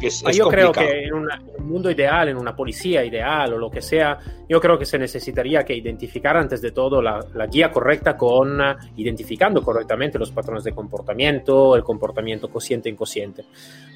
Es, 0.00 0.22
es 0.26 0.36
yo 0.36 0.48
creo 0.48 0.72
que 0.72 1.04
en, 1.04 1.14
una, 1.14 1.36
en, 1.36 1.62
un 1.62 1.68
mundo 1.68 1.90
ideal, 1.90 2.28
en 2.28 2.36
una 2.36 2.54
policía 2.54 3.04
ideal 3.04 3.52
o 3.54 3.58
lo 3.58 3.70
que 3.70 3.82
sea, 3.82 4.18
yo 4.48 4.60
creo 4.60 4.78
que 4.78 4.86
se 4.86 4.98
necesitaría 4.98 5.64
que 5.64 5.74
identificar 5.74 6.36
antes 6.36 6.60
de 6.62 6.70
todo 6.70 7.02
la, 7.02 7.24
la 7.34 7.46
guía 7.46 7.70
correcta 7.70 8.16
con 8.16 8.60
identificando 8.96 9.62
correctamente 9.62 10.18
los 10.18 10.30
patrones 10.30 10.64
de 10.64 10.72
comportamiento, 10.72 11.76
el 11.76 11.82
comportamiento 11.82 12.48
consciente 12.48 12.88
e 12.88 12.92
inconsciente. 12.92 13.44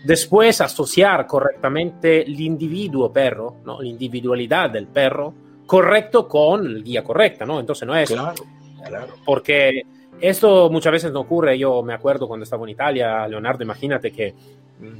Después 0.05 0.61
asociar 0.61 1.27
correctamente 1.27 2.23
el 2.23 2.41
individuo 2.41 3.13
perro, 3.13 3.57
¿no? 3.65 3.81
la 3.81 3.89
individualidad 3.89 4.71
del 4.71 4.89
perro, 4.89 5.33
correcto 5.67 6.29
con 6.29 6.75
la 6.75 6.81
guía 6.81 7.05
correcta, 7.05 7.47
¿no? 7.47 7.61
Entonces 7.61 7.87
no 7.87 7.97
es... 7.97 8.11
Claro, 8.11 8.35
claro. 8.85 9.15
Porque 9.25 9.83
esto 10.21 10.71
muchas 10.71 10.93
veces 10.93 11.13
no 11.13 11.21
ocurre. 11.21 11.59
Yo 11.59 11.83
me 11.83 11.95
acuerdo 11.95 12.29
cuando 12.29 12.45
estaba 12.45 12.65
en 12.65 12.71
Italia, 12.71 13.27
Leonardo, 13.27 13.63
imagínate 13.63 14.13
que 14.13 14.35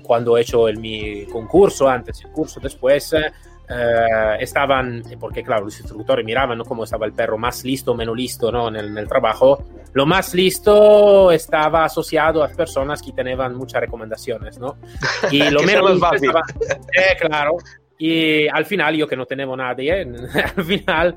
cuando 0.03 0.37
he 0.37 0.43
hecho 0.43 0.69
el, 0.69 0.79
mi 0.79 1.27
concurso, 1.27 1.89
antes 1.89 2.25
el 2.25 2.31
curso, 2.31 2.61
después, 2.61 3.15
eh, 3.15 4.37
estaban, 4.41 5.03
porque 5.19 5.43
claro, 5.43 5.65
los 5.65 5.79
instructores 5.79 6.25
miraban 6.25 6.59
¿no? 6.59 6.65
cómo 6.65 6.85
estaba 6.85 7.07
el 7.07 7.13
perro, 7.13 7.39
más 7.39 7.65
listo 7.65 7.93
o 7.93 7.95
menos 7.95 8.17
listo 8.17 8.51
¿no? 8.51 8.69
en, 8.69 8.77
el, 8.77 8.87
en 8.87 8.99
el 8.99 9.09
trabajo. 9.09 9.65
Lo 9.93 10.07
más 10.07 10.35
listo 10.35 11.31
estaba 11.31 11.85
asociado 11.85 12.43
a 12.43 12.49
personas 12.49 13.03
que 13.03 13.13
tenían 13.13 13.55
muchas 13.55 13.81
recomendaciones, 13.81 14.59
¿no? 14.59 14.77
Y 15.31 15.51
lo 15.51 15.63
menos 15.63 15.93
listo 15.93 16.15
estaba, 16.15 16.41
eh, 16.97 17.17
claro, 17.21 17.57
y 18.05 18.49
al 18.49 18.67
final, 18.67 18.97
yo 18.97 19.07
que 19.07 19.15
no 19.15 19.27
tengo 19.27 19.57
nadie, 19.57 20.03
al 20.57 20.65
final 20.65 21.15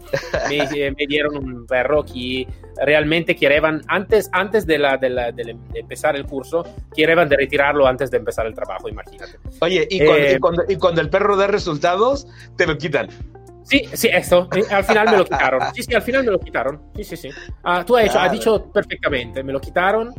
me, 0.47 0.91
me, 0.91 1.07
dieron 1.07 1.35
un 1.35 1.65
perro 1.65 2.05
que 2.05 2.45
realmente 2.77 3.35
querían, 3.35 3.81
antes, 3.87 4.29
antes 4.31 4.67
de, 4.67 4.77
la, 4.77 4.95
de, 4.95 5.09
la, 5.09 5.31
de, 5.31 5.57
empezar 5.73 6.15
el 6.15 6.27
curso, 6.27 6.63
querían 6.95 7.27
de 7.27 7.37
retirarlo 7.37 7.87
antes 7.87 8.11
de 8.11 8.17
empezar 8.17 8.45
el 8.45 8.53
trabajo, 8.53 8.87
imagínate. 8.87 9.39
Oye, 9.61 9.87
¿y, 9.89 9.97
cuando, 9.97 10.15
eh, 10.15 10.33
y, 10.35 10.39
cuando, 10.39 10.63
y 10.69 10.75
cuando 10.75 11.01
el 11.01 11.09
perro 11.09 11.35
da 11.35 11.47
resultados, 11.47 12.27
te 12.55 12.67
lo 12.67 12.77
quitan. 12.77 13.07
Sí, 13.63 13.81
sí, 13.93 14.09
esto. 14.13 14.47
Al 14.69 14.83
final 14.83 15.09
me 15.09 15.17
lo 15.17 15.23
quitaron. 15.23 15.61
Sí, 15.73 15.81
sí, 15.81 15.95
al 15.95 16.03
final 16.03 16.23
me 16.23 16.31
lo 16.33 16.39
quitaron. 16.39 16.83
Sí, 16.97 17.03
sí, 17.03 17.17
sí. 17.17 17.29
Ah, 17.63 17.83
tú 17.83 17.97
has, 17.97 18.05
hecho, 18.05 18.19
has 18.19 18.31
dicho 18.31 18.71
perfectamente. 18.71 19.41
Me 19.41 19.53
lo 19.53 19.59
quitaron 19.59 20.13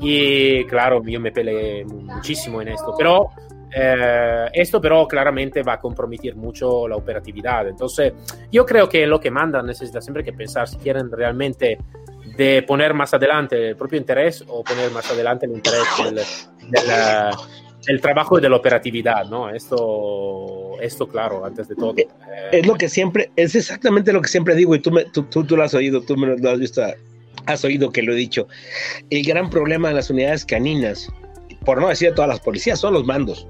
y 0.00 0.64
claro, 0.64 1.02
yo 1.04 1.20
me 1.20 1.30
peleé 1.30 1.84
muchísimo 1.84 2.62
en 2.62 2.68
esto. 2.68 2.94
Pero 2.96 3.28
eh, 3.74 4.46
esto 4.52 4.80
pero 4.80 5.06
claramente 5.06 5.62
va 5.62 5.74
a 5.74 5.80
comprometer 5.80 6.36
mucho 6.36 6.86
la 6.88 6.96
operatividad. 6.96 7.68
Entonces, 7.68 8.12
yo 8.50 8.64
creo 8.64 8.88
que 8.88 9.06
lo 9.06 9.20
que 9.20 9.30
mandan 9.30 9.66
necesita 9.66 10.00
siempre 10.00 10.24
que 10.24 10.32
pensar 10.32 10.68
si 10.68 10.76
quieren 10.76 11.10
realmente 11.10 11.78
de 12.36 12.62
poner 12.62 12.94
más 12.94 13.14
adelante 13.14 13.70
el 13.70 13.76
propio 13.76 13.98
interés 13.98 14.44
o 14.46 14.62
poner 14.62 14.90
más 14.90 15.10
adelante 15.10 15.46
el 15.46 15.52
interés 15.52 15.82
del, 15.98 16.14
del, 16.70 17.34
del 17.86 18.00
trabajo 18.00 18.38
y 18.38 18.42
de 18.42 18.48
la 18.48 18.56
operatividad, 18.56 19.24
¿no? 19.26 19.48
Esto, 19.48 20.80
esto 20.80 21.08
claro, 21.08 21.44
antes 21.44 21.68
de 21.68 21.76
todo. 21.76 21.94
Eh, 21.96 22.08
es 22.52 22.66
lo 22.66 22.74
que 22.74 22.88
siempre, 22.88 23.30
es 23.36 23.54
exactamente 23.54 24.12
lo 24.12 24.20
que 24.20 24.28
siempre 24.28 24.54
digo 24.54 24.74
y 24.74 24.80
tú, 24.80 24.90
me, 24.90 25.04
tú, 25.06 25.22
tú, 25.24 25.44
tú 25.44 25.56
lo 25.56 25.62
has 25.62 25.74
oído, 25.74 26.02
tú 26.02 26.16
me 26.16 26.36
lo 26.36 26.50
has 26.50 26.58
visto, 26.58 26.82
has 27.46 27.64
oído 27.64 27.90
que 27.90 28.02
lo 28.02 28.12
he 28.12 28.16
dicho. 28.16 28.48
El 29.10 29.24
gran 29.24 29.48
problema 29.48 29.88
de 29.88 29.94
las 29.94 30.10
unidades 30.10 30.44
caninas 30.44 31.08
por 31.66 31.80
no 31.80 31.88
decir 31.88 32.14
todas 32.14 32.28
las 32.28 32.40
policías, 32.40 32.80
son 32.80 32.94
los 32.94 33.04
mandos. 33.04 33.46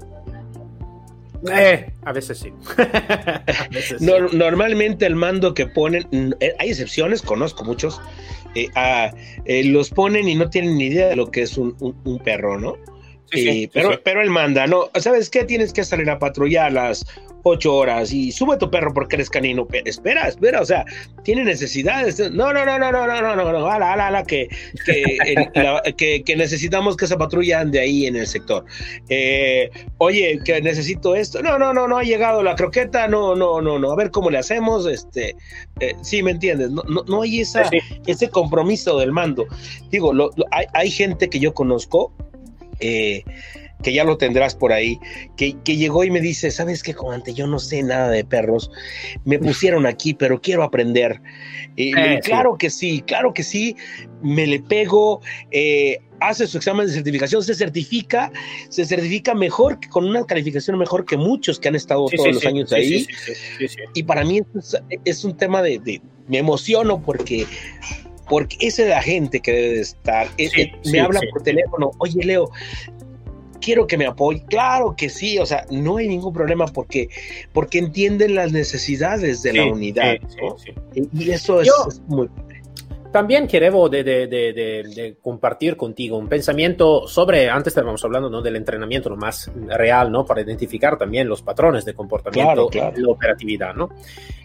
Eh, 1.49 1.93
a 2.03 2.11
veces 2.11 2.39
sí. 2.39 2.51
a 2.77 3.67
veces 3.71 4.01
no, 4.01 4.27
sí. 4.27 4.35
Normalmente 4.35 5.05
el 5.05 5.15
mando 5.15 5.53
que 5.53 5.67
ponen, 5.67 6.35
eh, 6.39 6.53
hay 6.59 6.69
excepciones, 6.69 7.21
conozco 7.21 7.63
muchos, 7.63 8.01
eh, 8.55 8.67
a, 8.75 9.13
eh, 9.45 9.63
los 9.63 9.91
ponen 9.91 10.27
y 10.27 10.35
no 10.35 10.49
tienen 10.49 10.77
ni 10.77 10.85
idea 10.85 11.07
de 11.07 11.15
lo 11.15 11.29
que 11.29 11.43
es 11.43 11.57
un, 11.57 11.77
un, 11.79 11.95
un 12.03 12.19
perro, 12.19 12.59
¿no? 12.59 12.75
Sí, 13.31 13.41
sí, 13.41 13.69
pero, 13.73 13.91
sí. 13.91 13.99
pero 14.03 14.21
él 14.21 14.29
manda, 14.29 14.67
¿no? 14.67 14.89
¿Sabes 14.95 15.29
qué? 15.29 15.43
Tienes 15.43 15.73
que 15.73 15.83
salir 15.83 16.09
a 16.09 16.19
patrullar 16.19 16.71
las 16.71 17.05
ocho 17.47 17.75
horas 17.75 18.11
y 18.11 18.31
sube 18.31 18.57
tu 18.57 18.69
perro 18.69 18.93
porque 18.93 19.15
eres 19.15 19.29
canino. 19.29 19.65
Pero 19.65 19.85
espera, 19.85 20.27
espera, 20.27 20.61
o 20.61 20.65
sea, 20.65 20.85
tiene 21.23 21.43
necesidades. 21.43 22.19
No, 22.31 22.53
no, 22.53 22.65
no, 22.65 22.77
no, 22.79 22.91
no, 22.91 23.07
no, 23.07 23.21
no, 23.21 23.35
no, 23.35 23.51
no, 23.51 23.67
ala, 23.67 23.93
ala, 23.93 24.07
ala, 24.07 24.23
que, 24.23 24.47
que, 24.85 25.03
el, 25.25 25.49
la, 25.55 25.81
que, 25.97 26.23
que, 26.23 26.35
necesitamos 26.35 26.97
que 26.97 27.07
se 27.07 27.17
patrullan 27.17 27.71
de 27.71 27.79
ahí 27.79 28.05
en 28.05 28.15
el 28.15 28.27
sector. 28.27 28.65
Eh, 29.09 29.69
oye, 29.97 30.39
que 30.43 30.61
necesito 30.61 31.15
esto. 31.15 31.41
No, 31.41 31.57
no, 31.57 31.73
no, 31.73 31.87
no 31.87 31.97
ha 31.97 32.03
llegado 32.03 32.43
la 32.43 32.55
croqueta. 32.55 33.07
No, 33.07 33.35
no, 33.35 33.61
no, 33.61 33.79
no. 33.79 33.91
A 33.91 33.95
ver 33.95 34.11
cómo 34.11 34.29
le 34.29 34.37
hacemos. 34.37 34.85
Este, 34.85 35.35
eh, 35.79 35.93
sí, 36.01 36.21
me 36.23 36.31
entiendes. 36.31 36.71
No, 36.71 36.83
no, 36.83 37.03
no 37.07 37.21
hay 37.21 37.41
esa, 37.41 37.69
ese 38.05 38.29
compromiso 38.29 38.97
del 38.99 39.11
mando. 39.11 39.45
Digo, 39.89 40.13
lo, 40.13 40.31
lo, 40.35 40.45
hay, 40.51 40.65
hay 40.73 40.91
gente 40.91 41.29
que 41.29 41.39
yo 41.39 41.53
conozco 41.53 42.13
eh, 42.79 43.23
que 43.83 43.93
ya 43.93 44.03
lo 44.03 44.17
tendrás 44.17 44.55
por 44.55 44.73
ahí, 44.73 44.99
que, 45.35 45.55
que, 45.63 45.77
llegó 45.77 46.03
y 46.03 46.11
me 46.11 46.19
dice, 46.19 46.49
¿sabes 46.49 46.81
qué, 46.81 46.93
comandante? 46.93 47.33
Yo 47.33 47.45
no 47.47 47.59
sé 47.59 47.83
nada 47.83 48.09
de 48.09 48.23
perros, 48.25 48.71
me 49.23 49.37
pusieron 49.37 49.85
aquí, 49.85 50.13
pero 50.13 50.41
quiero 50.41 50.63
aprender. 50.63 51.21
Eh, 51.77 51.91
eh, 51.95 52.19
claro 52.23 52.53
sí. 52.53 52.57
que 52.57 52.69
sí, 52.69 53.03
claro 53.05 53.33
que 53.33 53.43
sí, 53.43 53.75
me 54.23 54.47
le 54.47 54.59
pego, 54.59 55.21
eh, 55.51 55.99
hace 56.19 56.47
su 56.47 56.57
examen 56.57 56.87
de 56.87 56.93
certificación, 56.93 57.43
se 57.43 57.53
certifica, 57.53 58.31
se 58.69 58.83
certifica 58.83 59.35
mejor, 59.35 59.79
con 59.89 60.05
una 60.05 60.25
calificación 60.25 60.77
mejor 60.79 61.05
que 61.05 61.17
muchos 61.17 61.59
que 61.59 61.67
han 61.67 61.75
estado 61.75 62.07
sí, 62.07 62.17
todos 62.17 62.29
sí, 62.29 62.33
los 62.33 62.45
años 62.45 62.73
ahí. 62.73 63.05
Y 63.93 64.03
para 64.03 64.23
mí 64.23 64.41
es, 64.57 64.75
es 65.05 65.23
un 65.23 65.37
tema 65.37 65.61
de, 65.61 65.77
de, 65.77 66.01
me 66.27 66.39
emociono 66.39 66.99
porque 66.99 67.45
porque 68.29 68.57
esa 68.59 68.83
es 68.83 68.89
la 68.89 69.01
gente 69.01 69.39
que 69.39 69.51
debe 69.51 69.75
de 69.75 69.81
estar. 69.81 70.27
Sí, 70.37 70.49
eh, 70.57 70.71
me 70.91 70.99
habla 70.99 71.19
sí. 71.19 71.27
por 71.31 71.43
teléfono, 71.43 71.91
oye 71.99 72.23
Leo, 72.23 72.49
quiero 73.59 73.87
que 73.87 73.97
me 73.97 74.05
apoye. 74.05 74.43
Claro 74.49 74.95
que 74.95 75.09
sí, 75.09 75.37
o 75.39 75.45
sea, 75.45 75.65
no 75.69 75.97
hay 75.97 76.07
ningún 76.07 76.33
problema 76.33 76.65
porque, 76.67 77.09
porque 77.53 77.79
entienden 77.79 78.35
las 78.35 78.51
necesidades 78.51 79.41
de 79.41 79.53
la 79.53 79.65
unidad. 79.65 80.15
¿no? 80.41 80.55
Y 81.13 81.31
eso 81.31 81.61
es, 81.61 81.67
Yo, 81.67 81.73
es 81.87 81.99
muy 82.07 82.29
también 83.11 83.47
quiero 83.47 83.89
de, 83.89 84.03
de, 84.03 84.27
de, 84.27 84.53
de, 84.53 85.17
compartir 85.21 85.75
contigo 85.75 86.17
un 86.17 86.27
pensamiento 86.27 87.07
sobre, 87.07 87.49
antes 87.49 87.71
estábamos 87.71 88.03
hablando 88.03 88.29
¿no? 88.29 88.41
del 88.41 88.55
entrenamiento 88.55 89.09
lo 89.09 89.17
más 89.17 89.51
real, 89.67 90.11
¿no? 90.11 90.25
Para 90.25 90.41
identificar 90.41 90.97
también 90.97 91.27
los 91.27 91.41
patrones 91.41 91.85
de 91.85 91.93
comportamiento 91.93 92.67
claro, 92.67 92.67
claro. 92.69 92.93
y 92.97 93.01
la 93.01 93.09
operatividad, 93.09 93.73
¿no? 93.73 93.89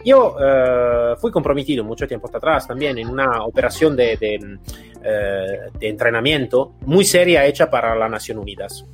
Yo 0.03 0.35
uh, 0.35 1.15
fui 1.17 1.31
comprometido 1.31 1.83
mucho 1.83 2.07
tiempo 2.07 2.29
atrás 2.33 2.67
también 2.67 2.97
en 2.97 3.07
una 3.07 3.43
operación 3.45 3.95
de, 3.95 4.17
uh, 4.19 5.77
de 5.77 5.87
entrenamiento 5.87 6.73
muy 6.85 7.05
seria 7.05 7.45
hecha 7.45 7.69
para 7.69 7.95
las 7.95 8.09
Naciones 8.09 8.41
Unidas 8.41 8.85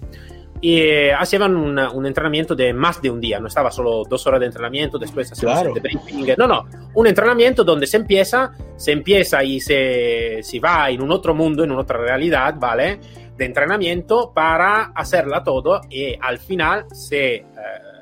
y 0.62 0.80
eh, 0.80 1.14
hacían 1.14 1.56
una, 1.56 1.92
un 1.92 2.06
entrenamiento 2.06 2.56
de 2.56 2.74
más 2.74 3.02
de 3.02 3.10
un 3.10 3.22
día, 3.22 3.40
no 3.40 3.48
estaba 3.48 3.72
solo 3.72 4.04
dos 4.04 4.26
horas 4.28 4.42
de 4.42 4.48
entrenamiento, 4.48 4.98
después 4.98 5.32
hacían 5.32 5.54
claro. 5.54 5.74
el 5.76 5.82
briefing, 5.82 6.36
no, 6.38 6.48
no, 6.48 6.66
un 6.94 7.08
entrenamiento 7.08 7.64
donde 7.64 7.88
se 7.88 7.98
empieza, 7.98 8.52
se 8.76 8.92
empieza 8.92 9.44
y 9.44 9.60
se, 9.62 10.40
se 10.42 10.60
va 10.60 10.90
en 10.90 11.02
un 11.02 11.12
otro 11.12 11.34
mundo, 11.34 11.64
en 11.64 11.72
otra 11.72 11.98
realidad, 12.00 12.56
¿vale? 12.58 13.00
De 13.38 13.46
entrenamiento 13.46 14.34
para 14.34 14.92
hacerla 14.96 15.44
todo 15.44 15.80
y 15.90 16.16
al 16.20 16.40
final 16.40 16.86
se, 16.92 17.36
eh, 17.36 17.46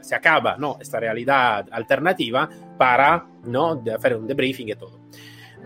se 0.02 0.16
acaba, 0.16 0.58
¿no? 0.58 0.78
Esta 0.82 1.00
realidad 1.00 1.68
alternativa 1.72 2.50
para, 2.76 3.24
¿no? 3.44 3.76
De 3.76 3.94
hacer 3.94 4.16
un 4.16 4.26
debriefing 4.26 4.70
y 4.70 4.76
todo. 4.76 4.98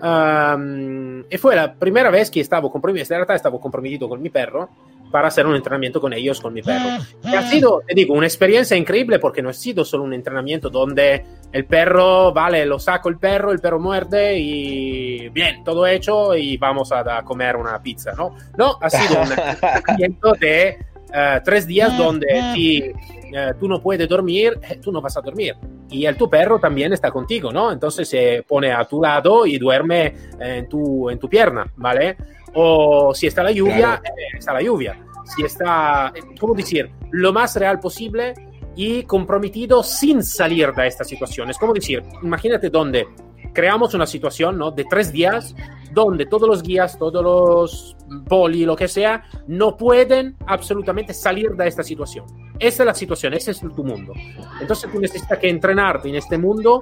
Um, 0.03 1.19
y 1.29 1.37
fue 1.37 1.55
la 1.55 1.75
primera 1.75 2.09
vez 2.09 2.31
que 2.31 2.39
estaba 2.39 2.69
comprometido, 2.71 3.03
en 3.03 3.19
realidad 3.19 3.35
estaba 3.35 3.59
comprometido 3.59 4.09
con 4.09 4.19
mi 4.19 4.29
perro 4.29 4.69
para 5.11 5.27
hacer 5.27 5.45
un 5.45 5.55
entrenamiento 5.55 6.01
con 6.01 6.13
ellos, 6.13 6.39
con 6.41 6.53
mi 6.53 6.61
perro. 6.61 7.03
Y 7.23 7.35
ha 7.35 7.43
sido, 7.43 7.81
te 7.85 7.93
digo, 7.93 8.13
una 8.13 8.25
experiencia 8.25 8.75
increíble 8.77 9.19
porque 9.19 9.41
no 9.41 9.49
ha 9.49 9.53
sido 9.53 9.85
solo 9.85 10.03
un 10.03 10.13
entrenamiento 10.13 10.69
donde 10.69 11.23
el 11.51 11.65
perro, 11.65 12.31
vale, 12.33 12.65
lo 12.65 12.79
saco 12.79 13.09
el 13.09 13.17
perro, 13.17 13.51
el 13.51 13.59
perro 13.59 13.79
muerde 13.79 14.39
y 14.39 15.29
bien, 15.29 15.63
todo 15.63 15.85
hecho 15.85 16.35
y 16.35 16.57
vamos 16.57 16.91
a, 16.91 17.17
a 17.17 17.23
comer 17.23 17.55
una 17.55 17.81
pizza, 17.81 18.13
¿no? 18.13 18.35
No, 18.57 18.77
ha 18.81 18.89
sido 18.89 19.21
un 19.21 19.31
entrenamiento 19.37 20.33
de 20.33 20.90
uh, 21.13 21.41
tres 21.43 21.67
días 21.67 21.97
donde 21.97 22.27
si 22.53 22.89
uh, 22.89 23.57
tú 23.59 23.67
no 23.67 23.81
puedes 23.81 24.07
dormir, 24.07 24.59
eh, 24.61 24.79
tú 24.81 24.91
no 24.91 25.01
vas 25.01 25.15
a 25.17 25.21
dormir. 25.21 25.55
Y 25.89 26.05
el 26.05 26.15
tu 26.15 26.29
perro 26.29 26.59
también 26.59 26.93
está 26.93 27.11
contigo, 27.11 27.51
¿no? 27.51 27.71
Entonces 27.71 28.07
se 28.07 28.43
pone 28.47 28.71
a 28.71 28.85
tu 28.85 29.01
lado 29.01 29.45
y 29.45 29.57
duerme 29.57 30.13
en 30.39 30.69
tu, 30.69 31.09
en 31.09 31.19
tu 31.19 31.27
pierna, 31.27 31.65
¿vale? 31.75 32.15
o 32.53 33.13
si 33.13 33.27
está 33.27 33.43
la 33.43 33.51
lluvia, 33.51 33.77
claro. 33.77 34.03
eh, 34.05 34.37
está 34.37 34.53
la 34.53 34.61
lluvia. 34.61 34.97
Si 35.25 35.43
está, 35.43 36.11
¿cómo 36.39 36.53
decir? 36.53 36.91
Lo 37.11 37.31
más 37.31 37.55
real 37.55 37.79
posible 37.79 38.33
y 38.75 39.03
comprometido 39.03 39.83
sin 39.83 40.23
salir 40.23 40.73
de 40.73 40.87
esta 40.87 41.03
situación. 41.03 41.49
Es 41.49 41.57
como 41.57 41.73
decir, 41.73 42.03
imagínate 42.21 42.69
donde 42.69 43.07
creamos 43.53 43.93
una 43.93 44.05
situación 44.05 44.57
¿no? 44.57 44.71
de 44.71 44.85
tres 44.85 45.11
días 45.11 45.55
donde 45.91 46.25
todos 46.25 46.47
los 46.47 46.63
guías, 46.63 46.97
todos 46.97 47.23
los 47.23 47.97
poli, 48.27 48.65
lo 48.65 48.75
que 48.75 48.87
sea, 48.87 49.23
no 49.47 49.75
pueden 49.75 50.37
absolutamente 50.47 51.13
salir 51.13 51.51
de 51.51 51.67
esta 51.67 51.83
situación. 51.83 52.25
Esa 52.59 52.83
es 52.83 52.87
la 52.87 52.93
situación, 52.93 53.33
ese 53.33 53.51
es 53.51 53.59
tu 53.59 53.83
mundo. 53.83 54.13
Entonces 54.59 54.89
tú 54.91 54.99
necesitas 54.99 55.37
que 55.37 55.49
entrenarte 55.49 56.09
en 56.09 56.15
este 56.15 56.37
mundo 56.37 56.81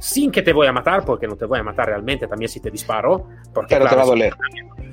sin 0.00 0.30
que 0.30 0.42
te 0.42 0.52
voy 0.52 0.66
a 0.66 0.72
matar, 0.72 1.04
porque 1.04 1.28
no 1.28 1.36
te 1.36 1.44
voy 1.44 1.58
a 1.58 1.62
matar 1.62 1.86
realmente 1.86 2.26
también 2.26 2.48
si 2.48 2.58
te 2.58 2.70
disparo. 2.70 3.28
Porque, 3.52 3.76
Pero 3.76 3.86
claro, 3.86 3.90
te 3.90 3.96
va 3.96 4.02
a 4.02 4.06
doler 4.06 4.36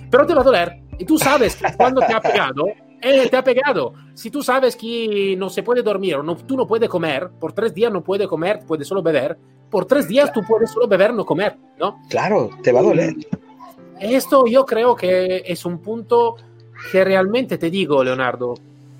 pero 0.09 0.25
te 0.25 0.33
va 0.33 0.41
a 0.41 0.43
doler. 0.43 0.79
Y 0.97 1.05
tú 1.05 1.17
sabes 1.17 1.55
que 1.55 1.65
cuando 1.75 2.01
te 2.01 2.13
ha 2.13 2.21
pegado, 2.21 2.65
Eh, 3.01 3.29
te 3.29 3.37
ha 3.37 3.43
pegado. 3.43 3.93
Si 4.13 4.31
tú 4.31 4.41
sabes 4.41 4.75
que 4.75 5.35
no 5.37 5.49
se 5.49 5.63
puede 5.63 5.81
dormir, 5.83 6.15
o 6.15 6.23
no, 6.23 6.35
tú 6.35 6.57
no 6.57 6.65
puedes 6.65 6.89
comer, 6.89 7.29
por 7.39 7.53
tres 7.53 7.73
días 7.73 7.91
no 7.91 8.03
puedes 8.03 8.27
comer, 8.27 8.61
puedes 8.65 8.87
solo 8.87 9.03
beber, 9.03 9.37
por 9.69 9.85
tres 9.85 10.07
días 10.07 10.31
tú 10.31 10.41
puedes 10.47 10.71
solo 10.71 10.87
beber, 10.87 11.13
no 11.13 11.25
comer, 11.25 11.57
¿no? 11.79 12.01
Claro, 12.09 12.49
te 12.63 12.71
va 12.71 12.79
a 12.79 12.83
doler. 12.83 13.15
Esto 13.99 14.45
yo 14.47 14.65
creo 14.65 14.95
que 14.95 15.43
es 15.45 15.65
un 15.65 15.79
punto 15.79 16.35
que 16.91 17.03
realmente 17.03 17.57
te 17.57 17.69
digo, 17.69 18.03
Leonardo, 18.03 18.55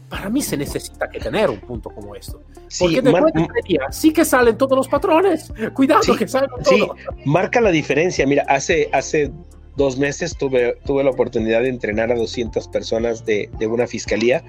para 0.09 0.29
mí 0.29 0.41
se 0.41 0.57
necesita 0.57 1.09
que 1.09 1.19
tener 1.19 1.49
un 1.49 1.59
punto 1.59 1.89
como 1.89 2.15
esto. 2.15 2.41
Porque 2.79 3.01
después 3.01 3.33
de 3.33 3.47
tres 3.47 3.65
días 3.65 3.95
sí 3.95 4.11
que 4.11 4.25
salen 4.25 4.57
todos 4.57 4.77
los 4.77 4.87
patrones. 4.87 5.51
Cuidado 5.73 6.15
que 6.17 6.27
salen 6.27 6.49
todos. 6.49 6.67
Sí, 6.67 6.87
marca 7.25 7.61
la 7.61 7.71
diferencia. 7.71 8.25
Mira, 8.25 8.45
hace, 8.47 8.89
hace 8.91 9.31
dos 9.77 9.97
meses 9.97 10.35
tuve, 10.35 10.75
tuve 10.85 11.03
la 11.03 11.11
oportunidad 11.11 11.61
de 11.61 11.69
entrenar 11.69 12.11
a 12.11 12.15
200 12.15 12.67
personas 12.67 13.25
de, 13.25 13.49
de 13.57 13.67
una 13.67 13.87
fiscalía. 13.87 14.43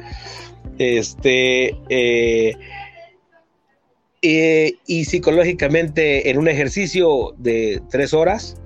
Este, 0.78 1.76
eh, 1.88 2.56
eh, 4.22 4.72
y 4.86 5.04
psicológicamente 5.04 6.30
en 6.30 6.38
un 6.38 6.48
ejercicio 6.48 7.34
de 7.38 7.80
tres 7.90 8.14
horas, 8.14 8.56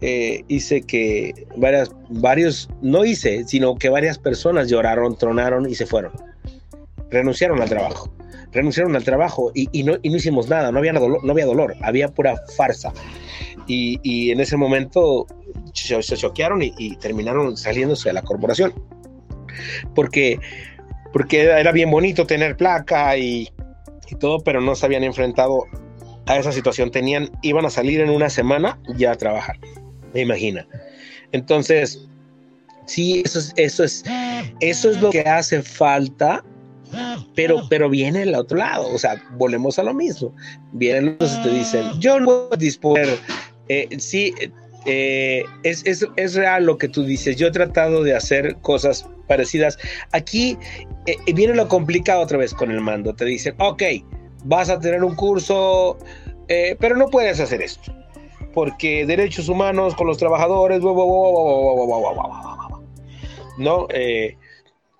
eh, 0.00 0.44
hice 0.48 0.82
que 0.82 1.46
varias, 1.56 1.90
varios, 2.10 2.68
no 2.82 3.04
hice, 3.04 3.44
sino 3.46 3.76
que 3.76 3.88
varias 3.88 4.18
personas 4.18 4.68
lloraron, 4.68 5.16
tronaron 5.16 5.70
y 5.70 5.74
se 5.74 5.86
fueron. 5.86 6.12
Renunciaron 7.10 7.62
al 7.62 7.68
trabajo. 7.68 8.12
Renunciaron 8.52 8.94
al 8.94 9.04
trabajo 9.04 9.50
y, 9.54 9.82
no, 9.82 9.96
y 10.02 10.10
no, 10.10 10.16
hicimos 10.16 10.48
nada, 10.48 10.70
no 10.70 10.78
había 10.78 10.92
no 10.92 11.30
había 11.30 11.46
dolor, 11.46 11.74
había 11.80 12.08
pura 12.08 12.36
farsa. 12.56 12.92
Y, 13.66 13.98
y 14.02 14.30
en 14.30 14.40
ese 14.40 14.56
momento 14.56 15.26
se, 15.72 16.00
choquearon 16.02 16.62
y, 16.62 16.96
terminaron 16.96 17.56
saliéndose 17.56 18.08
de 18.08 18.12
la 18.12 18.22
corporación. 18.22 18.72
Porque, 19.94 20.38
porque 21.12 21.42
era 21.42 21.72
bien 21.72 21.90
bonito 21.90 22.26
tener 22.26 22.56
placa 22.56 23.16
y, 23.16 23.48
y 24.10 24.14
todo, 24.16 24.40
pero 24.40 24.60
no 24.60 24.74
se 24.74 24.86
habían 24.86 25.04
enfrentado 25.04 25.64
a 26.26 26.36
esa 26.36 26.52
situación. 26.52 26.90
Tenían, 26.90 27.30
iban 27.42 27.64
a 27.64 27.70
salir 27.70 28.00
en 28.00 28.10
una 28.10 28.30
semana 28.30 28.78
ya 28.96 29.12
a 29.12 29.14
trabajar 29.16 29.56
me 30.14 30.22
imagina. 30.22 30.66
Entonces, 31.32 32.06
sí, 32.86 33.22
eso 33.24 33.40
es, 33.40 33.52
eso 33.56 33.84
es, 33.84 34.04
eso 34.60 34.90
es 34.90 35.00
lo 35.00 35.10
que 35.10 35.20
hace 35.20 35.60
falta, 35.62 36.42
pero, 37.34 37.62
pero 37.68 37.90
viene 37.90 38.22
el 38.22 38.34
otro 38.34 38.56
lado, 38.56 38.88
o 38.88 38.98
sea, 38.98 39.20
volvemos 39.36 39.78
a 39.78 39.82
lo 39.82 39.92
mismo. 39.92 40.34
Vienen 40.72 41.16
los 41.18 41.32
que 41.32 41.42
te 41.42 41.50
dicen, 41.50 42.00
yo 42.00 42.20
no 42.20 42.26
puedo 42.26 42.56
disponer, 42.56 43.18
eh, 43.68 43.88
sí, 43.98 44.34
eh, 44.86 45.44
es, 45.62 45.84
es, 45.84 46.34
real 46.34 46.66
lo 46.66 46.78
que 46.78 46.88
tú 46.88 47.04
dices, 47.04 47.36
yo 47.36 47.46
he 47.48 47.52
tratado 47.52 48.02
de 48.02 48.14
hacer 48.14 48.56
cosas 48.56 49.08
parecidas. 49.26 49.78
Aquí 50.12 50.58
eh, 51.06 51.16
viene 51.32 51.54
lo 51.54 51.68
complicado 51.68 52.20
otra 52.22 52.38
vez 52.38 52.52
con 52.52 52.70
el 52.70 52.80
mando, 52.80 53.14
te 53.14 53.24
dicen, 53.24 53.54
ok, 53.58 53.82
vas 54.44 54.68
a 54.68 54.78
tener 54.78 55.02
un 55.04 55.14
curso, 55.14 55.98
pero 56.78 56.96
no 56.96 57.08
puedes 57.08 57.40
hacer 57.40 57.62
esto 57.62 57.94
porque 58.54 59.04
derechos 59.04 59.48
humanos 59.48 59.94
con 59.96 60.06
los 60.06 60.16
trabajadores, 60.16 60.80
¿no? 63.58 63.86
Eh, 63.90 64.36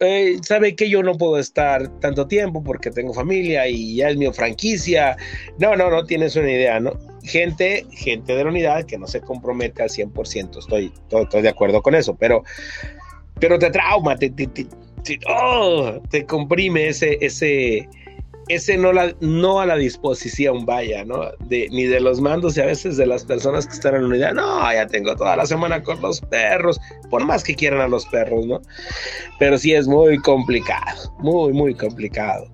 eh, 0.01 0.37
sabe 0.43 0.75
que 0.75 0.91
yo 0.91 1.03
no 1.03 1.17
puedo 1.17 1.39
estar 1.39 1.89
tanto 2.01 2.27
tiempo 2.27 2.63
porque 2.63 2.91
tengo 2.91 3.15
familia 3.15 3.69
y 3.69 3.97
ya 3.97 4.11
es 4.11 4.17
mi 4.17 4.31
franquicia. 4.33 5.17
No, 5.59 5.77
no, 5.77 5.89
no 5.89 6.05
tienes 6.05 6.35
una 6.37 6.51
idea, 6.51 6.81
¿no? 6.81 6.93
Gente, 7.25 7.87
gente 7.91 8.37
de 8.37 8.45
la 8.45 8.51
unidad 8.51 8.85
que 8.85 8.99
no 8.99 9.07
se 9.07 9.21
compromete 9.21 9.83
al 9.83 9.89
100%, 9.89 10.59
estoy, 10.59 10.93
estoy, 11.11 11.43
de 11.43 11.49
acuerdo 11.49 11.81
con 11.81 11.95
eso, 11.95 12.15
pero, 12.15 12.45
pero 13.41 13.59
te 13.59 13.71
trauma, 13.71 14.17
te, 14.17 14.29
te, 14.29 14.47
te, 14.47 14.67
te 15.03 15.19
oh, 15.27 16.03
comprime 16.27 16.89
ese, 16.89 17.19
ese, 17.23 17.89
ese 18.49 18.77
no, 18.77 18.93
la, 18.93 19.15
no 19.21 19.61
a 19.61 19.67
la 19.67 19.77
disposición, 19.77 20.67
vaya, 20.67 21.05
¿no? 21.05 21.31
De, 21.47 21.69
ni 21.71 21.85
de 21.85 22.01
los 22.01 22.21
mandos 22.21 22.57
y 22.57 22.61
a 22.61 22.67
veces 22.67 22.97
de 22.97 23.07
las 23.07 23.25
personas 23.25 23.67
que 23.67 23.73
están 23.73 23.95
en 23.95 24.03
la 24.03 24.09
unidad. 24.09 24.35
No, 24.35 24.73
ya 24.73 24.87
tengo 24.87 25.17
toda 25.17 25.37
la 25.37 25.47
semana 25.47 25.83
con 25.83 26.01
los 26.03 26.21
perros, 26.21 26.81
por 27.11 27.25
más 27.25 27.43
que 27.43 27.55
quieran 27.55 27.81
a 27.81 27.89
los 27.89 28.07
perros, 28.07 28.47
¿no? 28.47 28.61
Pero 29.39 29.57
sí 29.57 29.73
es 29.73 29.89
muy 29.89 30.19
complicado, 30.19 31.15
muy, 31.19 31.53
muy 31.53 31.75
complicado. 31.75 32.47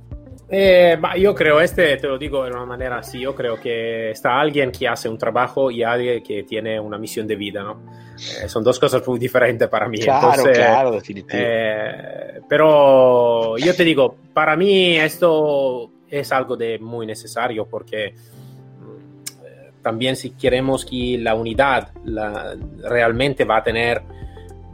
Eh, 0.52 0.98
yo 1.18 1.32
creo, 1.32 1.60
este 1.60 1.96
te 1.96 2.08
lo 2.08 2.18
digo 2.18 2.42
de 2.42 2.50
una 2.50 2.66
manera 2.66 2.98
así, 2.98 3.20
yo 3.20 3.36
creo 3.36 3.60
que 3.60 4.10
está 4.10 4.40
alguien 4.40 4.72
que 4.72 4.88
hace 4.88 5.08
un 5.08 5.16
trabajo 5.16 5.70
y 5.70 5.84
alguien 5.84 6.24
que 6.24 6.42
tiene 6.42 6.80
una 6.80 6.98
misión 6.98 7.28
de 7.28 7.36
vida, 7.36 7.62
¿no? 7.62 7.82
Eh, 8.16 8.48
son 8.48 8.64
dos 8.64 8.80
cosas 8.80 9.06
muy 9.06 9.20
diferentes 9.20 9.68
para 9.68 9.88
mí. 9.88 9.98
Claro, 9.98 10.42
claro, 10.42 10.90
definitivamente. 10.90 12.38
Eh, 12.38 12.40
pero 12.48 13.56
yo 13.58 13.76
te 13.76 13.84
digo, 13.84 14.16
para 14.34 14.56
mí 14.56 14.96
esto 14.96 15.88
es 16.08 16.32
algo 16.32 16.56
de 16.56 16.80
muy 16.80 17.06
necesario 17.06 17.66
porque 17.66 18.12
mm, 18.12 19.82
también 19.82 20.16
si 20.16 20.30
queremos 20.30 20.84
que 20.84 21.16
la 21.16 21.36
unidad 21.36 21.92
la, 22.04 22.56
realmente 22.82 23.44
va 23.44 23.58
a 23.58 23.62
tener, 23.62 24.02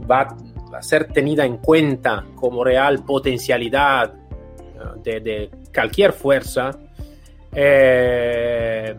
va 0.09 0.35
a 0.73 0.81
ser 0.81 1.13
tenida 1.13 1.45
en 1.45 1.57
cuenta 1.57 2.25
como 2.33 2.63
real 2.63 3.05
potencialidad 3.05 4.11
de, 5.03 5.19
de 5.19 5.49
cualquier 5.77 6.11
fuerza, 6.11 6.71
eh, 7.53 8.95